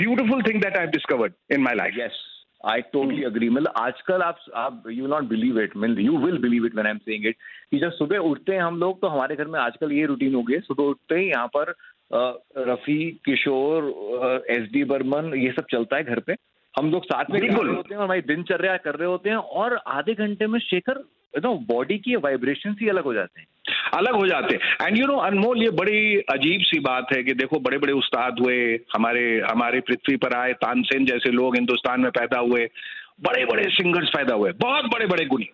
beautiful 0.00 0.42
thing 0.48 0.64
that 0.64 0.78
i've 0.80 0.94
discovered 0.96 1.36
in 1.56 1.62
my 1.68 1.74
life. 1.82 1.98
Yes 1.98 2.24
I 2.66 2.80
totally 2.92 3.22
agree 3.24 3.48
मतलब 3.48 3.72
आजकल 3.76 4.22
आप 4.22 4.38
आप 4.56 4.82
you 4.90 5.06
not 5.06 5.24
believe 5.28 5.60
it 5.60 5.76
mean 5.76 5.98
you 6.00 6.16
will 6.18 6.38
believe 6.42 6.66
it 6.66 6.74
when 6.74 6.86
I 6.86 6.90
am 6.92 6.98
saying 6.98 7.26
it 7.26 7.36
कि 7.70 7.78
जब 7.78 7.90
सुबह 7.92 8.28
उठते 8.30 8.52
हैं 8.52 8.60
हम 8.62 8.78
लोग 8.78 9.00
तो 9.00 9.08
हमारे 9.08 9.36
घर 9.36 9.46
में 9.54 9.58
आजकल 9.60 9.92
ये 9.92 10.06
रूटीन 10.06 10.34
हो 10.34 10.42
गई 10.42 10.58
सुबह 10.68 10.84
उठते 10.84 11.18
ही 11.18 11.28
यहाँ 11.28 11.46
पर 11.56 11.70
अ, 11.70 12.18
रफी 12.70 12.98
किशोर 13.24 14.44
एस 14.50 14.68
डी 14.72 14.84
बर्मन 14.94 15.32
ये 15.34 15.50
सब 15.50 15.66
चलता 15.72 15.96
है 15.96 16.04
घर 16.04 16.20
पे। 16.26 16.36
हम 16.74 16.90
लोग 16.90 17.04
साथ 17.04 17.30
में 17.30 17.40
होते 17.40 17.94
हैं 17.94 17.96
और 17.96 18.04
हमारी 18.04 18.20
दिनचर्या 18.30 18.76
कर 18.76 18.94
रहे 18.94 19.08
होते 19.08 19.30
हैं 19.30 19.36
और 19.60 19.76
आधे 19.98 20.14
घंटे 20.14 20.46
में 20.46 20.58
शेखर 20.60 21.02
नो 21.44 21.54
बॉडी 21.68 21.98
की 21.98 22.16
वाइब्रेशन 22.16 22.76
ही 22.80 22.88
अलग 22.88 23.04
हो 23.04 23.14
जाते 23.14 23.40
हैं। 23.40 23.46
अलग 23.94 24.14
हो 24.14 24.26
जाते 24.26 24.54
हैं। 24.54 24.86
एंड 24.86 24.98
यू 24.98 25.06
नो 25.06 25.16
अनमोल 25.20 25.62
ये 25.62 25.70
बड़ी 25.76 26.16
अजीब 26.32 26.60
सी 26.62 26.78
बात 26.80 27.12
है 27.12 27.22
कि 27.22 27.32
देखो 27.34 27.58
बड़े 27.60 27.78
बड़े 27.78 27.92
उस्ताद 27.92 28.40
हुए 28.40 28.58
हमारे 28.94 29.24
हमारे 29.50 29.80
पृथ्वी 29.80 30.16
पर 30.16 30.34
आए 30.34 30.52
तानसेन 30.62 31.04
जैसे 31.06 31.30
लोग 31.32 31.56
हिंदुस्तान 31.56 32.00
में 32.00 32.10
पैदा 32.10 32.38
हुए 32.40 32.68
बड़े 33.22 33.44
बड़े 33.44 33.64
सिंगर्स 33.70 34.08
पैदा 34.08 34.34
हुए 34.34 34.52
बहुत 34.60 34.84
बड़े 34.84 35.06
बड़े 35.06 35.24
गुनी 35.24 35.48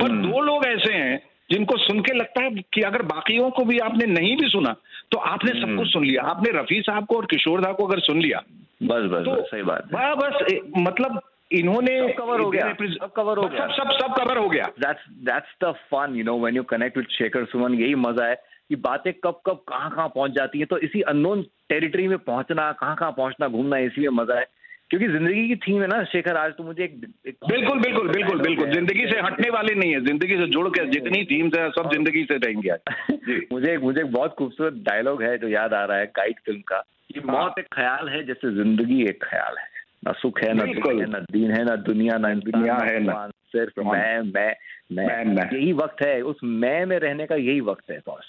पर 0.00 0.08
दो 0.08 0.40
लोग 0.40 0.66
ऐसे 0.66 0.92
हैं 0.92 1.18
जिनको 1.50 1.76
सुन 1.78 2.00
के 2.00 2.14
लगता 2.14 2.42
है 2.42 2.50
कि 2.74 2.80
अगर 2.80 3.02
बाकियों 3.02 3.50
को 3.50 3.64
भी 3.64 3.78
आपने 3.78 4.06
नहीं 4.06 4.36
भी 4.36 4.48
सुना 4.48 4.74
तो 5.12 5.18
आपने 5.18 5.60
सब 5.60 5.76
कुछ 5.76 5.92
सुन 5.92 6.04
लिया। 6.04 6.22
आपने 6.22 6.50
रफी 6.52 6.80
साहब 6.80 7.06
को 7.06 7.16
और 7.16 7.26
किशोर 7.26 7.60
दा 7.60 7.72
को 7.72 7.86
अगर 7.86 8.00
सुन 8.00 8.20
लिया 8.20 8.42
बस 8.82 9.10
बस 9.10 9.24
तो 9.24 9.32
बस 9.32 9.50
सही 9.50 9.62
बात 9.62 9.94
है। 9.94 10.14
बस 10.14 10.34
मतलब 10.78 11.20
इन्होंने 11.58 11.96
कवर 12.12 12.40
हो 12.40 12.50
गया, 12.50 12.72
सब 12.72 13.12
cover 13.18 13.36
हो 13.38 13.48
गया। 13.48 13.66
सब 13.66 13.90
सब 13.92 14.14
कवर 14.14 14.38
हो 14.38 14.48
गया। 14.48 14.70
That's 14.80 15.04
that's 15.28 15.52
the 15.64 15.72
fun 15.90 16.16
you 16.16 16.24
know 16.24 16.36
when 16.44 16.58
you 16.58 16.64
connect 16.72 16.96
with 16.96 17.10
Shekhar 17.10 17.44
Suman 17.44 17.74
यही 17.74 17.94
मज़ा 17.94 18.26
है 18.26 18.34
कि 18.68 18.76
बातें 18.76 19.12
कब 19.24 19.40
कब 19.46 19.62
कहाँ 19.68 19.90
कहाँ 19.90 20.08
पहुँच 20.08 20.30
जाती 20.30 20.58
हैं। 20.58 20.66
तो 20.66 20.78
इसी 20.78 21.00
अननोन 21.12 21.42
टेरिटरी 21.68 22.08
में 22.08 22.18
पहुँचना 22.18 22.70
कहाँ 22.72 22.96
कहाँ 22.96 23.12
पहुँचना 23.12 23.48
घूमना 23.48 23.78
इसी 23.78 24.08
में 24.08 24.22
मज़ा 24.22 24.38
है। 24.38 24.46
क्योंकि 24.90 25.06
ज़िंदगी 25.08 25.46
की 25.48 25.56
थीम 25.56 25.80
है 25.82 25.86
ना 25.88 26.02
शेखर 26.04 26.36
आज 26.36 26.52
तो 26.52 26.64
मुझे 26.64 26.82
एक, 26.84 27.00
एक 27.26 27.36
बिल्कुल 27.48 27.78
बिल्कुल 27.80 28.08
बिल्कुल 28.08 28.40
बिल्कुल। 28.40 28.70
ज़िंदगी 28.72 29.06
से 29.10 29.20
हटने 29.20 29.50
वाले 29.50 29.74
नहीं 29.74 29.92
है। 29.92 30.00
ज़िंदगी 30.04 30.36
से 30.36 30.46
जुड़ 30.46 30.68
के 30.68 30.86
जितनी 30.86 31.24
थीम्स 31.24 31.56
है 31.58 31.68
सब 31.70 31.90
ज़िंदगी 31.92 32.24
से 32.24 32.36
रहेंगे 32.36 32.70
आज। 32.70 33.08
मुझे 33.52 33.76
मुझे 33.78 34.04
बहुत 34.04 34.34
खूबसूरत 34.38 34.74
डायलॉग 34.88 35.22
है 35.22 35.36
जो 35.38 35.48
याद 35.48 35.74
आ 35.74 35.84
रहा 35.84 35.98
है 35.98 36.06
गाइड 36.06 36.40
फ़िल्म 36.46 36.60
का। 36.60 36.84
कि 37.14 37.20
हाँ। 37.20 37.38
मौत 37.38 37.58
एक 37.58 37.66
ख्याल 37.72 38.08
है 38.08 38.22
जैसे 38.26 38.54
ज़िंदगी 38.54 39.02
एक 39.02 39.24
ख्याल 39.24 39.56
है। 39.58 39.70
ना 40.04 40.12
सुख 40.12 40.40
है 40.42 40.52
ना 40.54 40.64
दुख 40.64 40.86
है 40.86 41.10
ना 41.10 41.18
दीन 41.18 41.50
है 41.50 41.64
ना 41.64 41.76
दुनिया 41.76 42.18
ना 42.18 42.34
दुनिया 42.34 42.74
है, 42.74 43.00
ना 43.00 43.28
सिर्फ़ 43.28 43.80
मैं 43.80 44.22
मैं 44.22 45.24
मैं। 45.24 45.56
यही 45.56 45.72
वक्त 45.72 46.06
है 46.06 46.22
उस 46.22 46.36
मैं 46.44 46.86
में 46.86 46.98
रहने 46.98 47.26
का 47.26 47.34
यही 47.34 47.60
वक्त 47.60 47.90
है 47.90 47.98
बॉस। 47.98 48.24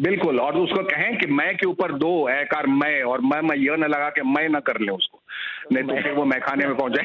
बिल्कुल 0.00 0.40
और 0.40 0.56
उसको 0.56 0.82
कहें 0.82 1.18
कि 1.18 1.26
मैं 1.26 1.56
के 1.56 1.66
ऊपर 1.66 1.92
दो 1.92 2.28
ऐकार 2.28 2.66
मैं 2.66 3.02
और 3.02 3.20
मैं 3.20 3.40
मैं 3.40 3.56
यह 3.56 3.76
न 3.76 3.84
लगा 3.84 4.08
के 4.08 4.22
मैं 4.22 4.48
न 4.48 4.60
कर 4.60 4.80
ले 4.80 4.92
उसको। 4.92 5.17
नहीं 5.72 5.84
तो 5.84 6.02
फिर 6.02 6.12
वो 6.12 6.24
मैं 6.24 6.40
खाने 6.40 6.66
में 6.66 6.76
पहुँचे। 6.76 7.02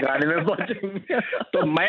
जाए 0.00 0.18
मैं 0.18 0.36
में 0.36 0.44
पहुँचेंगे 0.44 1.20
तो 1.52 1.66
मैं 1.66 1.88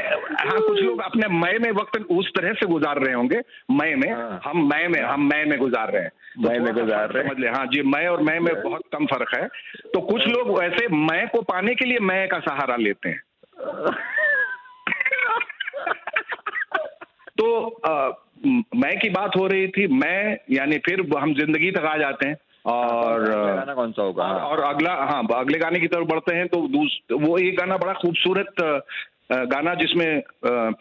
हाँ 0.50 0.62
कुछ 0.62 0.80
लोग 0.80 1.02
अपने 1.02 1.28
मैं 1.28 1.60
में 1.60 1.72
वक्त 1.72 2.06
उस 2.12 2.30
तरह 2.30 2.54
से 2.54 2.66
गुजार 2.66 3.00
रहे 3.00 3.14
होंगे 3.14 3.42
मैं 3.72 3.96
में 3.96 4.12
हाँ। 4.14 4.42
हम 4.46 4.70
मैं 4.70 4.88
में 4.88 5.02
हम 5.02 5.30
मैं 5.30 5.46
में 5.46 5.60
गुजार 5.60 5.92
रहे 5.92 6.02
हैं। 6.02 6.10
तो 6.10 6.50
मैं 6.50 6.60
में 6.60 6.74
गुजार 6.74 7.10
रहे 7.10 7.24
हैं। 7.24 7.30
समझ 7.30 7.40
ले। 7.40 7.48
हाँ 7.48 7.66
जी 7.66 7.82
मैं 7.82 8.08
और 8.08 8.22
मैं 8.22 8.40
में 8.40 8.64
बहुत 8.64 8.82
कम 8.94 9.06
फ़र्क 9.06 9.36
है। 9.38 9.48
तो 9.94 10.02
कुछ 10.02 10.28
लोग 10.28 10.60
वैसे 10.60 10.88
मैं 10.88 11.28
को 11.28 11.42
पाने 11.42 11.76
के 11.76 11.86
लिए 11.86 12.00
मैं 12.00 12.28
का 12.28 12.40
सहारा 12.40 12.76
लेते 12.76 13.10
हैं। 13.10 13.22
तो 17.38 17.82
मैं 18.76 19.00
की 19.00 19.10
बात 19.10 19.32
हो 19.38 19.48
रही 19.48 19.68
थी। 19.68 19.88
मैं 19.88 20.38
यानी 20.52 20.78
फिर 20.78 21.18
हम 21.18 21.34
ज़िंदगी 21.34 21.72
तक 21.72 21.86
आ 21.86 21.98
जाते 21.98 22.28
हैं। 22.28 22.36
और 22.66 23.24
गाना 23.26 23.74
कौन 23.74 23.92
सा 23.92 24.02
होगा? 24.02 24.24
और, 24.24 24.42
और 24.42 24.60
अगला 24.66 24.94
हाँ 24.94 25.24
अगले 25.36 25.60
गाने 25.60 25.80
की 25.80 25.88
तरफ़ 25.88 26.08
बढ़ते 26.08 26.36
हैं 26.36 26.48
तो 26.48 26.58
वो 27.20 27.38
एक 27.40 27.58
गाना 27.58 27.78
बड़ा 27.78 27.94
खूबसूरत 28.02 28.62
गाना 29.50 29.74
जिसमें 29.76 30.22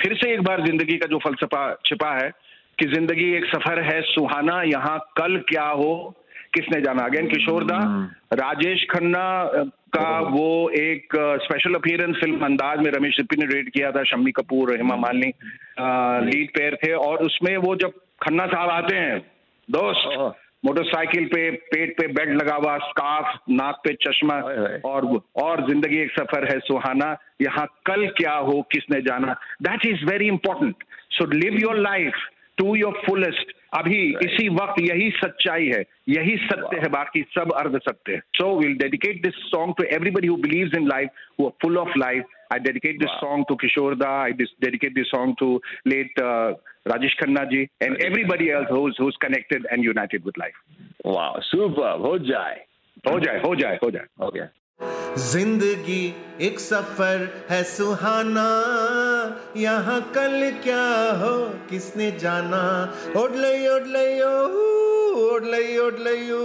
फिर 0.01 0.15
से 0.17 0.33
एक 0.35 0.43
बार 0.43 0.65
ज़िंदगी 0.67 0.97
का 0.97 1.07
जो 1.07 1.19
फलसफा 1.25 1.63
छिपा 1.87 2.15
है 2.15 2.31
कि 2.79 2.87
ज़िंदगी 2.87 3.33
एक 3.37 3.45
सफ़र 3.47 3.81
है 3.83 4.01
सुहाना 4.05 4.63
यहाँ 4.65 4.99
कल 5.19 5.37
क्या 5.49 5.67
हो 5.73 5.93
किसने 6.55 6.81
जाना? 6.83 7.03
अगेन 7.05 7.27
किशोर 7.29 7.65
दा 7.65 7.79
राजेश 8.35 8.87
खन्ना 8.91 9.25
का 9.97 10.09
वो 10.29 10.49
एक 10.77 11.17
स्पेशल 11.43 11.75
अपीयरेंस 11.75 12.17
फ़िल्म 12.17 12.45
अंदाज 12.45 12.79
में 12.79 12.91
रमेश 12.93 13.17
सिप्पी 13.17 13.37
ने 13.37 13.47
रेड 13.53 13.71
किया 13.71 13.91
था 13.93 14.03
शम्मी 14.11 14.33
कपूर 14.33 14.75
हेमा 14.77 14.97
मालिनी 14.99 15.33
लीड 16.27 16.51
पेयर 16.55 16.77
थे 16.85 16.93
और 17.01 17.25
उसमें 17.25 17.57
वो 17.59 17.75
जब 17.77 17.93
खन्ना 18.23 18.47
साहब 18.47 18.71
आते 18.71 18.97
हैं 18.97 19.19
दोस्त 19.69 20.09
मोटरसाइकिल 20.65 21.27
पे 21.27 21.51
पेट 21.69 21.97
पे 21.99 22.07
बेड 22.15 22.33
लगा 22.33 22.55
हुआ 22.55 22.77
स्कार्फ 22.81 23.39
नाक 23.51 23.81
पे 23.85 23.93
चश्मा। 24.03 24.35
और 24.87 25.07
और 25.43 25.67
ज़िंदगी 25.69 25.99
एक 25.99 26.11
सफ़र 26.11 26.45
है 26.53 26.59
सुहाना। 26.61 27.17
यहाँ 27.43 27.67
कल 27.87 28.07
क्या 28.19 28.33
हो 28.33 28.61
किसने 28.73 29.01
जाना? 29.03 29.37
That 29.63 29.87
is 29.87 30.05
very 30.11 30.27
important 30.29 30.85
so 31.13 31.27
live 31.33 31.59
your 31.61 31.79
life 31.79 32.15
to 32.59 32.75
your 32.77 33.01
fullest 33.07 33.53
अभी 33.75 33.99
इसी 34.25 34.49
वक्त 34.51 34.81
यही 34.83 35.11
सच्चाई 35.17 35.67
है। 35.67 35.83
यही 36.09 36.37
सत्य 36.45 36.79
है 36.81 36.89
बाकी 36.91 37.23
सब 37.35 37.53
अर्ध 37.57 37.79
सत्य 37.79 38.13
है। 38.13 38.21
So 38.35 38.55
will 38.59 38.75
dedicate 38.79 39.23
this 39.23 39.35
song 39.47 39.75
to 39.79 39.85
everybody 39.97 40.29
who 40.29 40.37
believes 40.39 40.77
in 40.79 40.89
life 40.89 41.25
who 41.41 41.49
full 41.63 41.79
of 41.79 41.99
life 41.99 42.25
I 42.51 42.59
dedicate 42.59 42.99
this 42.99 43.09
wow. 43.15 43.21
song 43.21 43.45
to 43.49 43.57
Kishore 43.57 43.99
Da. 43.99 44.23
I 44.23 44.33
dis- 44.33 44.55
dedicate 44.61 44.95
this 44.95 45.11
song 45.11 45.35
to 45.39 45.61
late 45.85 46.11
uh, 46.19 46.55
Rajesh 46.89 47.17
Khanna 47.21 47.49
ji 47.51 47.69
and 47.81 47.97
everybody 48.03 48.51
else 48.51 48.67
who's 48.69 48.97
who's 48.99 49.17
connected 49.21 49.67
and 49.71 49.85
united 49.85 50.25
with 50.25 50.37
life. 50.37 50.59
Super 51.05 52.01
हो 52.07 52.17
जाए 52.31 52.57
हो 53.09 53.19
जाए 53.21 53.39
हो 53.45 53.55
जाए 53.57 53.79
हो 53.85 53.91
जाए 53.91 54.07
हो 54.23 54.31
गया 54.31 54.49
ज़िंदगी 55.19 56.03
एक 56.47 56.59
सफ़र 56.61 57.23
है 57.51 57.63
सुहाना 57.71 58.45
यहाँ 59.57 60.01
कल 60.15 60.51
क्या 60.65 60.85
हो 61.23 61.33
किसने 61.71 62.11
जाना 62.25 62.63
ओडलई 63.23 63.67
ओडलयो 63.75 64.35
ओडलई 65.27 65.77
ओडलयो 65.87 66.43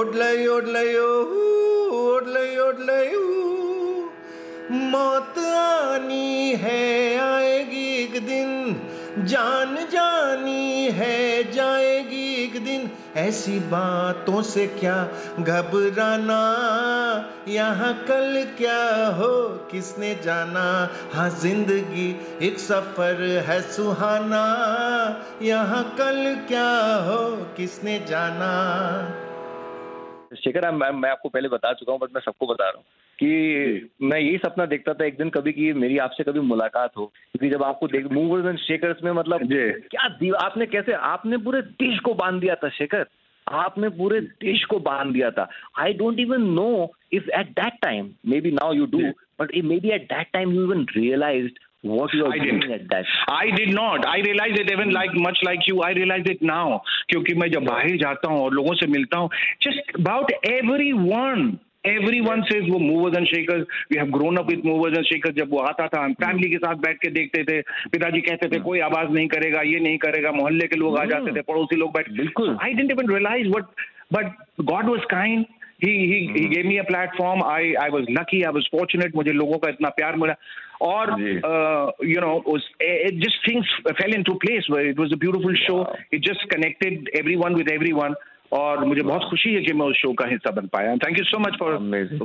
ओडलई 0.00 0.46
ओडलयो 0.56 1.08
ओडलई 2.00 2.56
ओडलयो 2.68 3.59
मौत 4.70 5.38
आनी 5.38 6.54
है, 6.54 7.18
आएगी 7.18 7.86
एक 8.02 8.12
दिन। 8.26 8.80
जान 9.26 9.74
जानी 9.76 10.90
है, 10.90 11.52
जाएगी 11.52 12.44
एक 12.44 12.64
दिन। 12.64 12.90
ऐसी 13.16 13.58
बातों 13.60 14.42
से 14.42 14.66
क्या 14.66 15.08
घबराना? 15.38 16.40
यहाँ 17.48 17.94
कल 17.94 18.46
क्या 18.58 19.06
हो, 19.06 19.48
किसने 19.48 20.14
जाना? 20.14 20.90
हाँ 21.12 21.28
ज़िंदगी 21.30 22.08
एक 22.42 22.58
सफ़र 22.58 23.22
है 23.22 23.60
सुहाना। 23.62 24.44
यहाँ 25.42 25.96
कल 25.98 26.44
क्या 26.48 26.70
हो, 27.08 27.36
किसने 27.56 27.98
जाना? 27.98 28.52
शेखर, 30.36 30.70
मैं 30.70 30.90
मैं 30.90 31.10
आपको 31.10 31.28
पहले 31.28 31.48
बता 31.48 31.72
चुका 31.72 31.92
हूँ, 31.92 32.00
बट 32.00 32.08
मैं 32.14 32.20
सबको 32.20 32.46
बता 32.46 32.64
रहा 32.64 32.76
हूँ। 32.76 32.84
कि 33.22 33.90
मैं 34.02 34.18
यही 34.20 34.36
सपना 34.38 34.66
देखता 34.66 34.92
था 34.94 35.04
एक 35.06 35.16
दिन 35.18 35.28
कभी 35.30 35.52
कि 35.52 35.72
मेरी 35.72 35.98
आपसे 35.98 36.24
कभी 36.24 36.40
मुलाकात 36.40 36.90
हो। 36.96 37.06
क्योंकि 37.06 37.50
जब 37.54 37.62
आपको 37.62 37.86
देख 37.88 38.06
मूवर्स 38.12 38.46
एंड 38.46 38.58
शेकर्स 38.58 39.04
में 39.04 39.12
मतलब 39.12 39.48
क्या 39.52 40.36
आपने 40.44 40.66
कैसे 40.66 40.92
आपने 40.92 41.36
पूरे 41.36 41.62
देश 41.62 41.98
को 41.98 42.14
बाँध 42.14 42.40
दिया 42.40 42.54
था 42.54 42.68
शेखर। 42.78 43.06
आपने 43.46 43.88
पूरे 43.88 44.20
देश 44.20 44.64
को 44.64 44.78
बाँध 44.78 45.12
दिया 45.12 45.30
था। 45.30 45.48
I 45.78 45.92
don't 45.92 46.20
even 46.20 46.42
know 46.54 46.92
if 47.12 47.30
at 47.38 47.48
that 47.60 47.72
time 47.82 48.10
maybe 48.40 48.50
now 48.50 48.72
you 48.72 48.86
do 48.86 49.00
but 49.40 49.56
maybe 49.80 49.90
at 49.94 50.02
that 50.12 50.26
time 50.32 50.52
you 50.52 50.62
even 50.62 50.86
realize 50.96 51.50
what 51.84 52.14
you 52.14 52.24
are 52.24 52.32
I 52.32 52.38
doing 52.38 52.58
didn't. 52.60 52.72
at 52.72 52.82
that 52.88 53.06
I 53.34 53.44
did 53.52 53.70
not. 53.76 54.06
I 54.08 54.16
realize 54.24 54.56
it 54.62 54.70
even 54.72 54.90
like 54.96 55.14
much 55.26 55.38
like 55.46 55.68
you. 55.68 55.78
I 55.84 55.88
realize 55.98 56.26
it 56.32 56.42
now. 56.48 56.80
क्योंकि 57.08 57.34
मैं 57.34 57.50
जब 57.50 57.64
बाहर 57.64 57.96
जाता 58.02 58.28
हूँ 58.28 58.40
और 58.40 58.52
लोगों 58.54 58.74
से 58.74 58.86
मिलता 58.86 59.18
हूँ 59.18 59.30
just 59.66 59.94
about 60.00 60.32
everyone 60.50 61.46
everyone 61.84 62.42
says 62.52 62.70
वो 62.70 62.78
movers 62.78 63.16
and 63.16 63.26
shakers 63.26 63.66
we 63.92 63.98
have 63.98 64.06
grown 64.06 64.36
up 64.36 64.46
with 64.50 64.62
movers 64.66 64.96
and 64.96 65.04
shakers 65.06 65.34
जब 65.34 65.50
वो 65.50 65.58
आता 65.58 65.86
था 65.88 66.04
हम 66.04 66.12
फैमिली 66.12 66.50
के 66.50 66.56
साथ 66.56 66.74
बैठ 66.74 66.98
के 66.98 67.10
देखते 67.10 67.44
थे 67.44 67.60
पिताजी 67.92 68.20
कहते 68.20 68.48
थे 68.48 68.60
कोई 68.60 68.80
आवाज़ 68.80 69.08
नहीं 69.08 69.28
करेगा 69.28 69.62
ये 69.62 69.80
नहीं 69.80 69.98
करेगा 69.98 70.32
मोहल्ले 70.32 70.66
के 70.66 70.76
लोग 70.76 70.98
आ 70.98 71.04
जाते 71.04 71.36
थे 71.36 71.40
पड़ोसी 71.40 71.76
लोग 71.76 71.92
बैठ 71.92 72.12
बिल्कुल। 72.12 72.58
I 72.62 72.72
didn't 72.72 72.90
even 72.90 73.12
realize 73.14 73.48
what 73.48 73.64
but 74.12 74.26
god 74.60 74.86
was 74.86 75.00
kind 75.00 75.46
he 75.82 75.92
he 76.08 76.16
he 76.32 76.48
gave 76.48 76.66
me 76.66 76.78
a 76.78 76.84
platform. 76.84 77.42
I 77.42 77.74
i 77.82 77.88
was 77.88 78.04
lucky. 78.08 78.44
I 78.46 78.50
was 78.50 78.66
fortunate. 78.72 79.14
मुझे 79.16 79.32
लोगों 79.32 79.58
का 79.58 79.68
इतना 79.68 79.88
प्यार 79.88 80.16
मिला। 80.16 80.34
और 80.82 81.10
जी। 81.20 81.32
uh, 81.38 81.90
you 82.10 82.20
know 82.24 82.42
was 82.46 82.66
it 82.80 83.14
just 83.14 83.38
things 83.46 83.70
fell 84.00 84.12
into 84.18 84.34
place 84.34 84.68
where 84.68 84.86
it 84.90 84.98
was 84.98 85.12
a 85.12 85.16
beautiful 85.16 85.54
show. 85.62 85.78
It 86.12 86.22
just 86.22 86.46
और 88.52 88.84
मुझे 88.84 89.02
बहुत 89.02 89.24
खुशी 89.30 89.52
है 89.54 89.60
कि 89.62 89.72
मैं 89.72 89.86
उस 89.86 89.96
शो 89.96 90.12
का 90.12 90.26
हिस्सा 90.26 90.50
बन 90.50 90.66
पाया। 90.66 90.94
Thank 90.96 91.18
you 91.18 91.24
so 91.24 91.38
much 91.38 91.56
for 91.58 91.76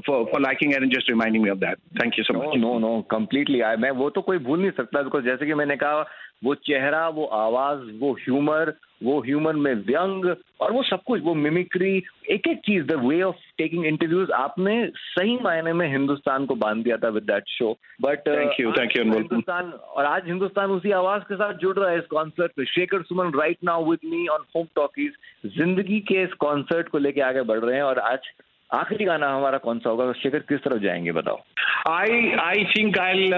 for 0.07 0.23
for 0.23 0.41
liking 0.41 0.73
and 0.73 0.85
just 0.95 1.09
reminding 1.09 1.43
me 1.43 1.49
of 1.49 1.59
that 1.59 1.77
thank 2.01 2.17
you 2.19 2.23
so 2.23 2.33
much 2.33 2.57
no 2.57 2.77
no 2.79 2.99
completely 3.11 3.61
I 3.61 3.75
मैं 3.75 3.91
वो 3.91 4.09
तो 4.09 4.21
कोई 4.21 4.37
भूल 4.47 4.59
नहीं 4.59 4.71
सकता 4.71 5.01
बिकॉज़ 5.01 5.25
जैसे 5.25 5.45
कि 5.45 5.53
मैंने 5.53 5.75
कहा 5.75 6.05
वो 6.43 6.55
चेहरा 6.69 7.07
वो 7.09 7.25
आवाज़ 7.25 7.79
वो 7.99 8.11
ह्यूमर 8.13 8.73
वो 9.05 9.19
ह्यूमन 9.21 9.55
में 9.59 9.73
व्यंग 9.85 10.25
और 10.61 10.71
वो 10.71 10.81
सब 10.83 11.03
कुछ 11.07 11.21
वो 11.23 11.33
मिमिक्री 11.35 11.91
एक 12.31 12.47
एक 12.47 12.59
चीज़ 12.65 12.85
the 12.85 12.93
way 13.05 13.21
of 13.21 13.35
taking 13.57 13.85
interviews 13.85 14.31
आपने 14.31 14.75
सही 14.97 15.37
मायने 15.43 15.73
में 15.73 15.87
हिंदुस्तान 15.91 16.45
को 16.45 16.55
बाँध 16.55 16.83
दिया 16.83 16.97
था 16.97 17.09
with 17.09 17.23
that 17.23 17.49
show 17.49 17.71
but 18.01 18.27
thank 18.27 18.59
you 18.59 18.71
thank 18.71 18.97
you 18.97 19.03
Hindustan 19.03 19.71
और 19.71 20.05
आज 20.05 20.27
हिंदुस्तान 20.27 20.71
उसी 20.71 20.91
आवाज़ 21.01 21.23
के 21.23 21.35
साथ 21.35 21.53
जुड़ 21.61 21.75
रहा 21.77 21.89
है 21.89 21.97
इस 21.97 22.05
कॉन्सर्ट 22.09 22.51
में। 22.59 22.65
Shekhar 22.65 23.01
Suman 23.01 23.31
right 23.39 23.57
now 23.63 23.89
with 23.89 23.99
me 24.05 24.27
on 24.27 24.43
home 24.55 24.65
talkies 24.75 25.11
ज़िंदगी 25.57 25.99
के 26.07 26.21
इस 26.23 26.33
कॉन्सर्ट 26.39 26.89
को 26.89 26.97
लेके 26.97 27.21
आगे 27.21 27.41
बढ़ 27.51 27.59
रहे 27.59 27.75
हैं 27.75 27.83
और 27.83 27.99
आज 27.99 28.31
आखिरी 28.73 29.05
गाना 29.05 29.27
हमारा 29.35 29.57
कौन 29.57 29.79
सा 29.79 29.89
होगा? 29.89 30.11
शेखर 30.11 30.39
किस 30.39 30.59
तरफ़ 30.59 30.81
जाएँगे 30.83 31.11
बताओ। 31.11 31.41
I 31.89 32.07
I 32.43 32.55
think 32.73 32.97
I'll 32.97 33.33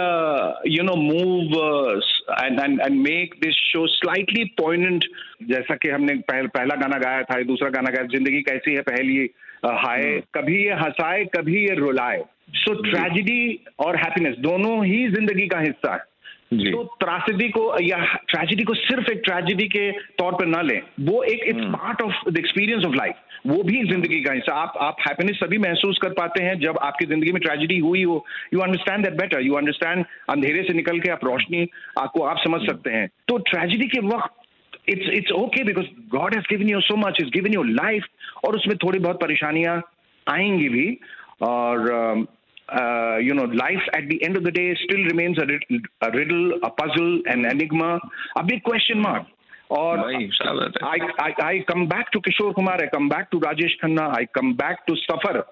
you 0.65 0.83
know 0.83 0.95
move 0.95 1.55
uh, 1.55 1.97
s- 1.97 2.21
and, 2.43 2.59
and 2.59 2.81
and 2.85 3.01
make 3.07 3.35
this 3.43 3.57
show 3.71 3.83
slightly 3.95 4.45
poignant. 4.61 5.01
जैसा 5.43 5.75
कि 5.75 5.89
हमने 5.89 6.13
पहल, 6.13 6.47
पहला 6.47 6.75
गाना 6.75 6.97
गाया 6.97 7.23
था 7.23 7.41
दूसरा 7.43 7.69
गाना 7.69 7.89
गाया 7.89 8.07
ज़िंदगी 8.07 8.41
कैसी 8.41 8.75
है 8.75 8.81
पहली 8.81 9.27
uh, 9.65 9.75
हाय। 9.85 10.23
कभी 10.35 10.63
ये 10.63 10.73
हंसाए 10.73 11.25
कभी 11.25 11.67
ये 11.67 11.75
रुलाए। 11.75 12.23
सो 12.53 12.73
ट्रेजिडी 12.81 13.65
और 13.79 13.95
हैप्पीनेस 13.95 14.35
दोनों 14.39 14.85
ही 14.85 15.07
ज़िंदगी 15.09 15.47
का 15.47 15.59
हिस्सा 15.59 15.93
है। 15.93 15.99
तो 16.51 16.83
त्रासदी 16.99 17.47
को 17.49 17.61
या 17.81 17.97
ट्रेजिडी 18.29 18.63
को 18.63 18.73
सिर्फ़ 18.75 19.11
एक 19.11 19.21
ट्रेजिडी 19.25 19.67
के 19.69 19.91
तौर 20.19 20.33
पर 20.33 20.45
न 20.47 20.61
लें 20.67 20.81
वो 21.07 21.23
एक 21.23 21.43
it's 21.47 21.65
part 21.73 22.01
of 22.01 22.29
the 22.29 22.37
experience 22.39 22.85
of 22.85 22.95
life 22.95 23.15
वो 23.47 23.61
भी 23.63 23.81
ज़िंदगी 23.89 24.21
का 24.21 24.33
हिस्सा। 24.33 24.53
आप 24.55 24.77
आप 24.81 24.95
हैप्पीनेस 25.01 25.39
तभी 25.43 25.57
महसूस 25.57 25.97
कर 26.01 26.09
पाते 26.13 26.43
हैं 26.43 26.57
जब 26.59 26.77
आपकी 26.83 27.05
ज़िंदगी 27.05 27.31
में 27.31 27.41
ट्रेजिडी 27.41 27.77
हुई 27.79 28.03
हो। 28.03 28.23
You 28.53 28.59
understand 28.59 29.03
that 29.05 29.17
better 29.17 29.41
you 29.41 29.53
understand 29.55 30.05
अंधेरे 30.29 30.63
से 30.63 30.73
निकल 30.73 30.99
के 30.99 31.11
आप 31.11 31.25
रोशनी 31.25 31.67
आपको 31.99 32.23
आप 32.23 32.37
समझ 32.43 32.61
सकते 32.61 32.91
हैं। 32.91 33.07
तो 33.27 33.37
ट्रेजिडी 33.51 33.87
के 33.87 33.99
वक्त 34.07 34.89
it's 34.89 35.09
it's 35.13 35.31
okay 35.33 35.63
because 35.63 35.85
god 36.15 36.35
has 36.35 36.47
given 36.49 36.69
you 36.69 36.79
so 36.81 36.95
much 36.97 37.21
is 37.21 37.29
given 37.33 37.53
you 37.53 37.63
life 37.63 38.05
और 38.45 38.55
उसमें 38.55 38.77
थोड़ी 38.77 38.99
बहुत 38.99 39.21
परेशानियाँ 39.21 39.81
आएँगी 40.27 40.69
भी। 40.69 40.89
और 41.43 41.79
um, 41.93 42.25
Uh, 42.69 43.17
you 43.17 43.33
know, 43.33 43.43
life 43.43 43.81
at 43.93 44.07
the 44.09 44.21
end 44.23 44.35
of 44.35 44.43
the 44.43 44.51
day 44.51 44.75
still 44.83 45.03
remains 45.05 45.37
a, 45.37 45.45
rid- 45.45 45.85
a 46.01 46.11
riddle, 46.11 46.59
a 46.63 46.69
puzzle, 46.69 47.21
an 47.25 47.45
enigma, 47.45 47.99
a 48.37 48.43
big 48.43 48.61
question 48.63 48.99
mark. 48.99 49.25
Or 49.69 49.97
I, 49.99 50.97
I, 51.19 51.33
I 51.39 51.65
come 51.69 51.87
back 51.87 52.11
to 52.13 52.19
Kishore 52.21 52.55
Kumar, 52.55 52.75
I 52.75 52.87
come 52.87 53.09
back 53.09 53.31
to 53.31 53.39
Rajesh 53.39 53.75
Khanna, 53.83 54.15
I 54.15 54.25
come 54.25 54.55
back 54.55 54.85
to 54.87 54.95
Safar. 55.09 55.45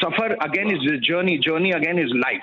Safar 0.00 0.36
again 0.42 0.70
is 0.70 0.80
the 0.88 0.98
journey, 0.98 1.38
journey 1.38 1.72
again 1.72 1.98
is 1.98 2.10
life. 2.14 2.42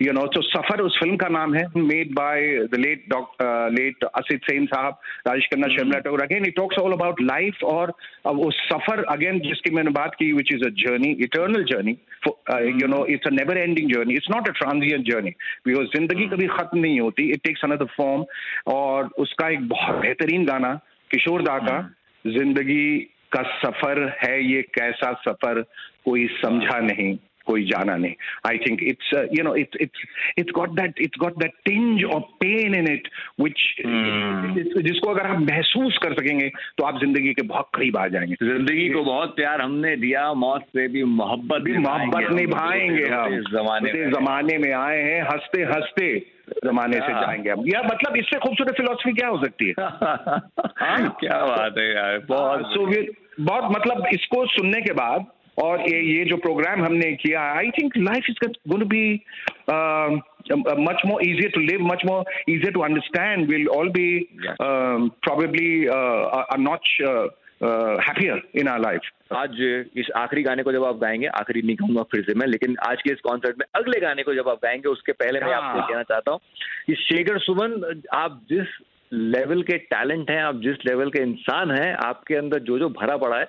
You 0.00 0.12
know 0.12 0.26
तो 0.26 0.42
सफ़र 0.42 0.80
उस 0.80 0.98
film 0.98 1.16
का 1.16 1.28
नाम 1.28 1.54
है 1.54 1.64
made 1.76 2.14
by 2.14 2.46
the 2.72 2.74
late 2.74 3.04
doctor 3.08 3.70
late 3.70 4.04
Asit 4.04 4.40
Sen 4.50 4.66
साहब 4.66 4.98
Rajesh 5.26 5.46
Khanna 5.46 5.68
Sharmila 5.76 5.98
Tagore 5.98 6.22
again 6.22 6.46
it 6.46 6.56
talks 6.56 6.78
all 6.78 6.92
about 6.92 7.22
life 7.22 7.64
और 7.64 7.92
वो 8.26 8.50
सफ़र 8.50 9.04
अगेन 9.04 9.38
जिसकी 9.38 9.74
मैंने 9.74 9.90
बात 9.90 10.14
की 10.14 10.32
which 10.32 10.52
is 10.54 10.64
a 10.64 10.70
journey 10.84 11.10
eternal 11.20 11.64
journey 11.64 11.96
you 12.82 12.88
know 12.88 13.04
it's 13.06 13.26
a 13.26 13.30
never 13.30 13.58
ending 13.58 13.92
journey 13.92 14.14
it's 14.14 14.30
not 14.30 14.48
a 14.48 14.52
transient 14.52 15.06
journey 15.10 15.30
because 15.66 15.86
ज़िंदगी 15.96 16.26
कभी 16.26 16.46
खत्म 16.46 16.78
नहीं 16.78 17.00
होती 17.00 17.30
इट 17.30 17.42
टेक्स 17.44 17.64
अनदर 17.64 17.84
फॉर्म 17.96 18.24
और 18.74 19.10
उसका 19.18 19.48
एक 19.48 19.68
बहुत 19.68 20.00
बेहतरीन 20.02 20.44
गाना 20.44 20.74
किशोर 21.10 21.42
दा 21.42 21.58
का 21.58 21.78
hmm. 21.80 22.38
ज़िंदगी 22.38 22.98
का 23.32 23.42
सफ़र 23.42 23.98
है 24.22 24.44
ये 24.44 24.62
कैसा 24.62 25.12
सफ़र 25.12 25.60
कोई 26.04 26.26
समझा 26.26 26.78
नहीं। 26.78 27.16
कोई 27.46 27.64
जाना 27.64 27.96
नहीं। 27.96 28.14
I 28.48 28.58
think 28.58 28.82
it's 28.82 29.12
you 29.38 29.44
know 29.44 29.54
it's 29.54 29.80
it's 29.80 30.04
it's 30.38 30.52
got 30.54 30.70
that 30.70 31.00
it's 31.00 31.18
got 31.18 31.38
that 31.38 31.52
tinge 31.64 32.04
of 32.04 32.22
pain 32.40 32.74
in 32.74 32.92
it 32.92 33.08
which 33.40 33.60
जिसको 34.82 35.10
अगर 35.10 35.26
आप 35.26 35.38
महसूस 35.40 35.98
कर 36.02 36.12
सकेंगे 36.12 36.48
तो 36.78 36.84
आप 36.84 36.98
ज़िंदगी 37.00 37.32
के 37.32 37.42
बहुत 37.42 37.68
करीब 37.74 37.96
आ 37.96 38.06
जाएँगे। 38.08 38.34
ज़िंदगी 38.42 38.88
को 38.88 39.02
बहुत 39.04 39.34
प्यार 39.36 39.60
हमने 39.60 39.96
दिया 39.96 40.32
मौत 40.34 40.62
से 40.62 40.86
भी 40.88 41.04
मोहब्बत 41.04 41.62
भी 41.62 41.76
मोहब्बत 41.78 42.32
निभाएँगे 42.32 43.06
हम। 43.06 43.40
जमाने 43.52 43.92
में 43.92 44.10
जमाने 44.12 44.58
में 44.58 44.72
आए 44.72 45.02
हैं 45.02 45.22
हँसते 45.22 45.62
हँसते 45.64 46.08
जमाने 46.64 46.96
से 46.96 47.12
हाँ। 47.12 47.20
जाएँगे 47.22 47.50
हम। 47.50 47.64
या 47.66 47.82
मतलब 47.82 48.16
इससे 48.16 48.38
खूबसूरत 48.38 48.76
फिलोसफी 48.76 49.12
क्या 49.12 49.28
हो 49.28 49.44
सकती 49.44 49.66
है? 49.66 49.74
क्या 51.20 51.44
बात 51.46 51.78
है 51.78 51.86
यार 51.94 52.18
बहुत 52.28 52.66
सो 52.66 52.86
बहुत 53.40 53.70
मतलब 53.70 54.06
इसको 54.14 54.44
सुनने 54.46 54.80
के 54.80 54.92
बाद 54.92 55.26
और 55.58 55.80
ये 55.80 56.00
ये 56.00 56.24
जो 56.24 56.36
प्रोग्राम 56.36 56.84
हमने 56.84 57.12
किया 57.12 57.42
I 57.52 57.70
think 57.70 57.96
life 57.96 58.24
is 58.30 58.46
going 58.68 58.88
be 58.88 59.20
much 60.78 61.02
more 61.04 61.22
easier 61.22 61.50
to 61.50 61.60
live, 61.60 61.80
much 61.80 62.04
more 62.04 62.24
easier 62.48 62.72
to 62.72 62.82
understand. 62.82 63.48
We'll 63.48 63.68
all 63.68 63.90
be 63.90 64.28
Yeah. 64.44 64.54
um, 64.60 65.12
probably 65.22 65.88
uh, 65.88 65.94
a, 65.94 66.46
a 66.50 66.58
notch 66.58 67.00
uh, 67.04 67.28
uh, 67.60 68.00
happier 68.00 68.40
in 68.54 68.68
our 68.68 68.80
life. 68.80 69.10
आज 69.34 69.60
इस 69.96 70.10
आखिरी 70.16 70.42
गाने 70.42 70.62
को 70.62 70.72
जब 70.72 70.84
आप 70.84 70.96
गाएँगे 70.96 71.26
आखिरी 71.26 71.62
नहीं 71.62 71.76
कहूँगा 71.76 72.02
फिर 72.02 72.22
से 72.22 72.34
मैं 72.34 72.46
लेकिन 72.46 72.76
आज 72.88 73.02
के 73.02 73.12
इस 73.12 73.20
कॉन्सर्ट 73.20 73.56
में 73.58 73.66
अगले 73.74 74.00
गाने 74.00 74.22
को 74.22 74.34
जब 74.34 74.48
आप 74.48 74.58
गाएँगे 74.62 74.88
उसके 74.88 75.12
पहले 75.12 75.40
मैं 75.40 75.52
आपको 75.52 75.78
हाँ। 75.78 75.88
कहना 75.88 76.02
चाहता 76.02 76.32
हूँ 76.32 76.40
कि 76.86 76.94
शेखर 76.94 77.38
सुमन 77.38 78.02
आप 78.14 78.46
जिस 78.50 78.66
लेवल 79.12 79.62
के 79.62 79.78
टैलेंट 79.78 80.30
हैं 80.30 80.42
आप 80.42 80.60
जिस 80.60 80.76
लेवल 80.86 81.10
के 81.10 81.22
इंसान 81.22 81.70
हैं 81.70 81.94
आपके 81.94 82.34
अंदर 82.34 82.58
जो 82.58 82.78
जो 82.78 82.88
भरा 82.88 83.16
पड़ा 83.16 83.38
है 83.38 83.48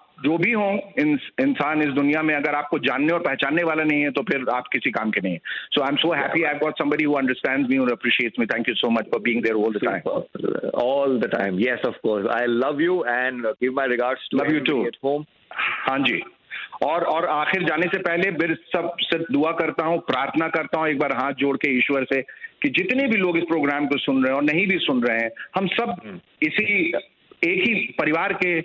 जो 0.23 0.37
भी 0.37 0.51
हो 0.51 0.69
इंसान 0.99 1.81
इस 1.81 1.89
दुनिया 1.95 2.21
में 2.21 2.33
अगर 2.35 2.55
आपको 2.55 2.79
जानने 2.79 3.13
और 3.13 3.19
पहचानने 3.21 3.63
वाला 3.63 3.83
नहीं 3.83 4.01
है 4.01 4.11
तो 4.11 4.21
फिर 4.23 4.45
आप 4.53 4.67
किसी 4.73 4.91
काम 4.91 5.11
के 5.11 5.21
नहीं 5.21 5.33
है। 5.33 5.39
So 5.73 5.81
I 5.81 5.87
am 5.91 5.95
so 5.97 6.11
happy 6.13 6.43
I 6.43 6.59
got 6.63 6.77
somebody 6.77 7.03
who 7.03 7.13
understands 7.15 7.69
me 7.69 7.77
और 7.77 7.91
appreciates 7.91 8.39
me 8.39 8.45
thank 8.45 8.69
you 8.69 8.75
so 8.75 8.89
much 8.89 9.07
for 9.11 9.21
being 9.21 9.41
there 9.43 9.55
all 9.57 9.79
time 9.85 10.69
all 10.83 11.19
the 11.19 11.31
time 11.31 11.59
yes 11.59 11.85
of 11.87 12.07
I 12.35 12.45
love 12.49 12.81
you 12.81 13.03
and 13.07 13.45
give 13.45 13.73
my 13.75 13.87
regards 13.87 14.29
love 14.33 14.53
you 14.53 14.59
too 14.69 14.85
at 14.87 14.97
home 15.03 15.25
हाँ 15.87 15.97
जी। 15.99 16.21
और 16.83 17.03
और 17.05 17.25
आखिर 17.29 17.63
जाने 17.63 17.87
से 17.87 17.97
पहले 18.01 18.29
फिर 18.37 18.53
सब 18.67 18.95
सिर्फ़ 19.01 19.31
दुआ 19.33 19.51
करता 19.57 19.85
हूँ 19.85 19.97
प्रार्थना 20.07 20.47
करता 20.55 20.79
हूँ 20.79 20.87
एक 20.87 20.99
बार 20.99 21.11
हाथ 21.15 21.33
जोड़ 21.39 21.55
के 21.57 21.69
ईश्वर 21.77 22.03
से 22.03 22.21
कि 22.63 22.69
जितने 22.77 23.07
भी 23.07 23.17
लोग 23.17 23.37
इस 23.37 23.43
प्रोग्राम 23.47 23.87
को 23.87 23.97
सुन 23.97 24.23
रहे 24.23 24.31
हैं 24.31 24.37
और 24.37 24.43
नहीं 24.43 24.65
भी 24.67 24.77
सुन 24.81 25.03
रहे 25.03 25.17
हैं 25.17 25.29
हम 25.55 25.67
सब 25.73 26.19
इसी 26.43 26.91
एक 27.43 27.59
ही 27.67 27.73
परिवार 27.99 28.33
के 28.43 28.59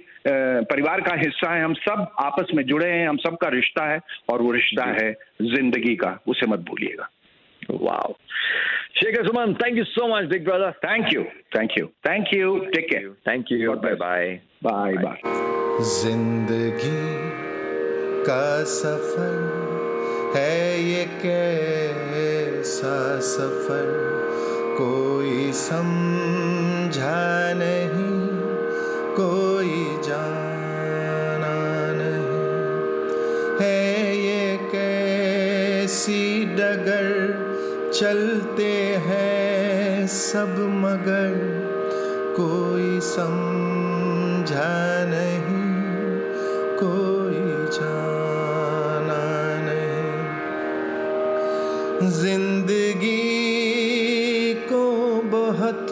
परिवार 0.73 1.01
का 1.01 1.15
हिस्सा 1.17 1.53
है 1.55 1.63
हम 1.65 1.75
सब 1.75 2.07
आपस 2.21 2.51
में 2.55 2.65
जुड़े 2.67 2.89
हैं 2.89 3.09
हम 3.09 3.17
सबका 3.19 3.49
रिश्ता 3.49 3.85
है 3.93 4.01
और 4.33 4.43
वो 4.43 4.51
रिश्ता 4.53 4.87
है 4.93 5.13
ज़िंदगी 5.43 5.95
का 5.97 6.19
उसे 6.29 6.47
मत 6.47 6.67
भूलिएगा 6.71 7.11
Wow. 7.63 8.17
Shekhar 8.97 9.23
Suman, 9.25 9.53
thank 9.61 9.77
you 9.77 9.85
so 9.87 10.07
much, 10.09 10.29
big 10.29 10.45
brother. 10.45 10.69
Thank 10.85 11.13
you 11.13 11.23
thank 11.57 11.71
you 11.79 11.87
thank 12.09 12.27
you 12.35 12.59
take 12.75 12.87
care 12.91 13.09
Thank 13.29 13.51
you. 13.51 13.59
God 13.65 13.81
Bye 13.83 13.95
bless. 13.95 14.03
bye. 14.03 14.29
Bye 14.65 14.93
bye 14.97 15.21
ज़िंदगी 15.87 17.01
का 18.29 18.63
सफ़र 18.65 19.35
है 20.37 20.81
ये 20.83 21.05
कैसा 21.23 22.95
सफ़र 23.27 23.91
कोई 24.79 25.53
समझा 25.57 27.19
नहीं 27.57 28.36
कोई 29.21 30.03
जाना 30.05 31.57
नहीं। 31.93 32.47
है 33.61 34.17
ये 34.17 34.57
कैसी 34.57 36.45
डगर? 36.45 37.07
चलते 37.95 38.73
हैं 39.07 40.07
सब 40.07 40.55
मगर। 40.59 41.57
कोई 42.37 43.01
समझा 43.01 44.75
नहीं, 45.09 45.77
कोई 46.77 47.67
जाना 47.73 49.23
नहीं। 49.63 50.27
ज़िंदगी 52.11 53.27
को 54.55 55.23
बहुत 55.25 55.89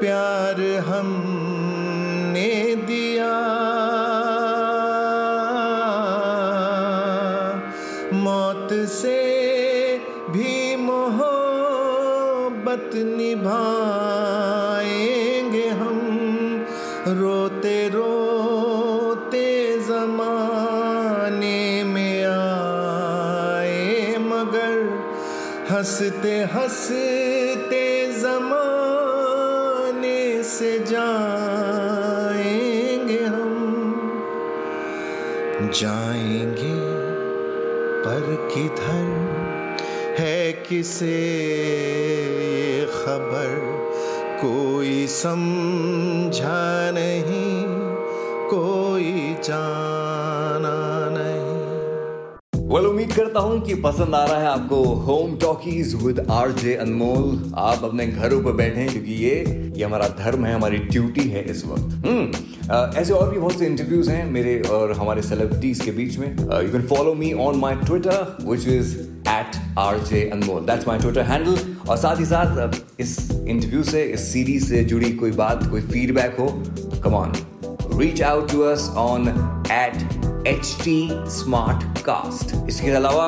प्यार 0.00 0.78
हमने 0.78 1.37
से 8.88 9.98
भी 10.30 10.76
मोहब्बत 10.76 12.90
निभाएँगे 12.94 15.68
हम। 15.68 15.98
रोते 17.08 17.88
रोते 17.88 19.78
जमाने 19.88 21.84
में 21.84 22.24
आए, 22.24 24.16
मगर 24.18 24.76
हँसते 25.70 26.40
हँसते 26.54 28.12
जमाने 28.20 30.42
से 30.42 30.78
जाएँगे 30.78 33.24
हम। 33.24 33.54
जाएँगे 35.74 36.57
किधर 38.36 39.06
है 40.18 40.52
किसे? 40.52 41.06
ये 41.06 42.86
खबर 42.86 43.78
कोई 44.40 45.06
समझा 45.06 46.90
नहीं 46.90 47.64
कोई 48.48 49.36
जाना 49.44 49.87
वेल 52.78 52.86
उम्मीद 52.86 53.12
करता 53.12 53.40
हूँ 53.40 53.60
कि 53.60 53.74
पसंद 53.74 54.14
आ 54.14 54.24
रहा 54.24 54.40
है 54.40 54.46
आपको 54.46 54.82
home 55.06 55.34
talkies 55.36 55.94
with 56.02 56.18
R 56.30 56.50
J 56.54 56.74
Anmol 56.74 57.52
आप 57.58 57.84
अपने 57.84 58.06
घरों 58.06 58.42
पर 58.42 58.52
बैठे 58.52 58.80
हैं, 58.80 58.90
क्योंकि 58.90 59.14
ये 59.14 59.72
ये 59.76 59.84
हमारा 59.84 60.08
धर्म 60.18 60.44
है, 60.44 60.54
हमारी 60.54 60.76
ड्यूटी 60.76 61.28
है 61.30 61.42
इस 61.50 61.64
वक्त। 61.66 62.06
हम्म 62.06 62.98
ऐसे 63.00 63.12
और 63.12 63.30
भी 63.30 63.38
बहुत 63.38 63.58
से 63.58 63.66
इंटरव्यूज़ 63.66 64.10
हैं 64.10 64.24
मेरे 64.30 64.60
और 64.70 64.92
हमारे 64.92 65.22
सेलिब्रिटीज 65.22 65.80
के 65.80 65.90
बीच 65.90 66.18
में। 66.18 66.28
You 66.28 66.70
can 66.72 66.86
follow 66.86 67.14
me 67.14 67.32
on 67.46 67.58
my 67.58 67.74
Twitter 67.76 68.36
which 68.42 68.68
is 68.68 68.96
at 69.28 69.58
R 69.78 69.98
J 70.10 70.22
Anmol 70.32 70.62
that's 70.66 70.88
my 70.88 70.98
Twitter 70.98 71.22
handle 71.32 71.58
और 71.88 71.96
साथ 71.96 72.20
ही 72.20 72.24
साथ 72.26 73.00
इस 73.00 73.18
इंटरव्यू 73.32 73.82
से, 73.82 74.02
इस 74.04 74.32
सीरीज़ 74.32 74.68
से 74.68 74.84
जुड़ी 74.84 75.12
कोई 75.14 75.30
बात, 75.42 75.68
कोई 75.70 75.80
फीडबैक 75.82 76.40
हो 76.40 76.48
come 77.02 77.14
on 77.16 77.32
to 77.90 77.98
out 78.24 78.54
on 78.96 79.30
us 79.74 80.27
H 80.48 80.76
T 80.82 81.08
smart 81.30 81.98
cast 82.02 82.54
इसके 82.68 82.90
अलावा 82.90 83.24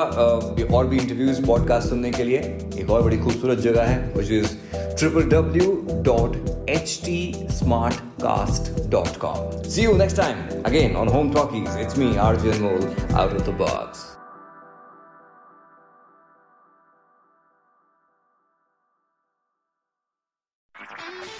और 0.74 0.87
भी 0.87 0.98
इंटरव्यूज़ 0.98 1.44
पॉडकास्ट 1.46 1.88
सुनने 1.88 2.11
के 2.11 2.24
लिए 2.24 2.38
एक 2.80 2.90
और 2.90 3.02
बड़ी 3.02 3.18
खूबसूरत 3.18 3.59
जगह 3.59 3.83
है 3.83 4.56
triple 4.96 5.28
W 5.30 5.72
dot 6.04 6.37
H 6.70 6.98
T 7.04 7.48
smart 7.50 8.00
cast 8.22 8.72
dot 8.90 9.16
com 9.16 9.62
see 9.64 9.85
you 9.85 9.96
next 9.96 10.16
time 10.16 10.62
again 10.66 10.96
on 10.96 11.09
home 11.09 11.33
talkies 11.33 11.78
it's 11.80 11.98
me 11.98 12.16
R 12.18 12.40
general 12.40 13.14
out 13.14 13.33
of 13.33 13.50
the 13.50 13.56
box 13.59 14.10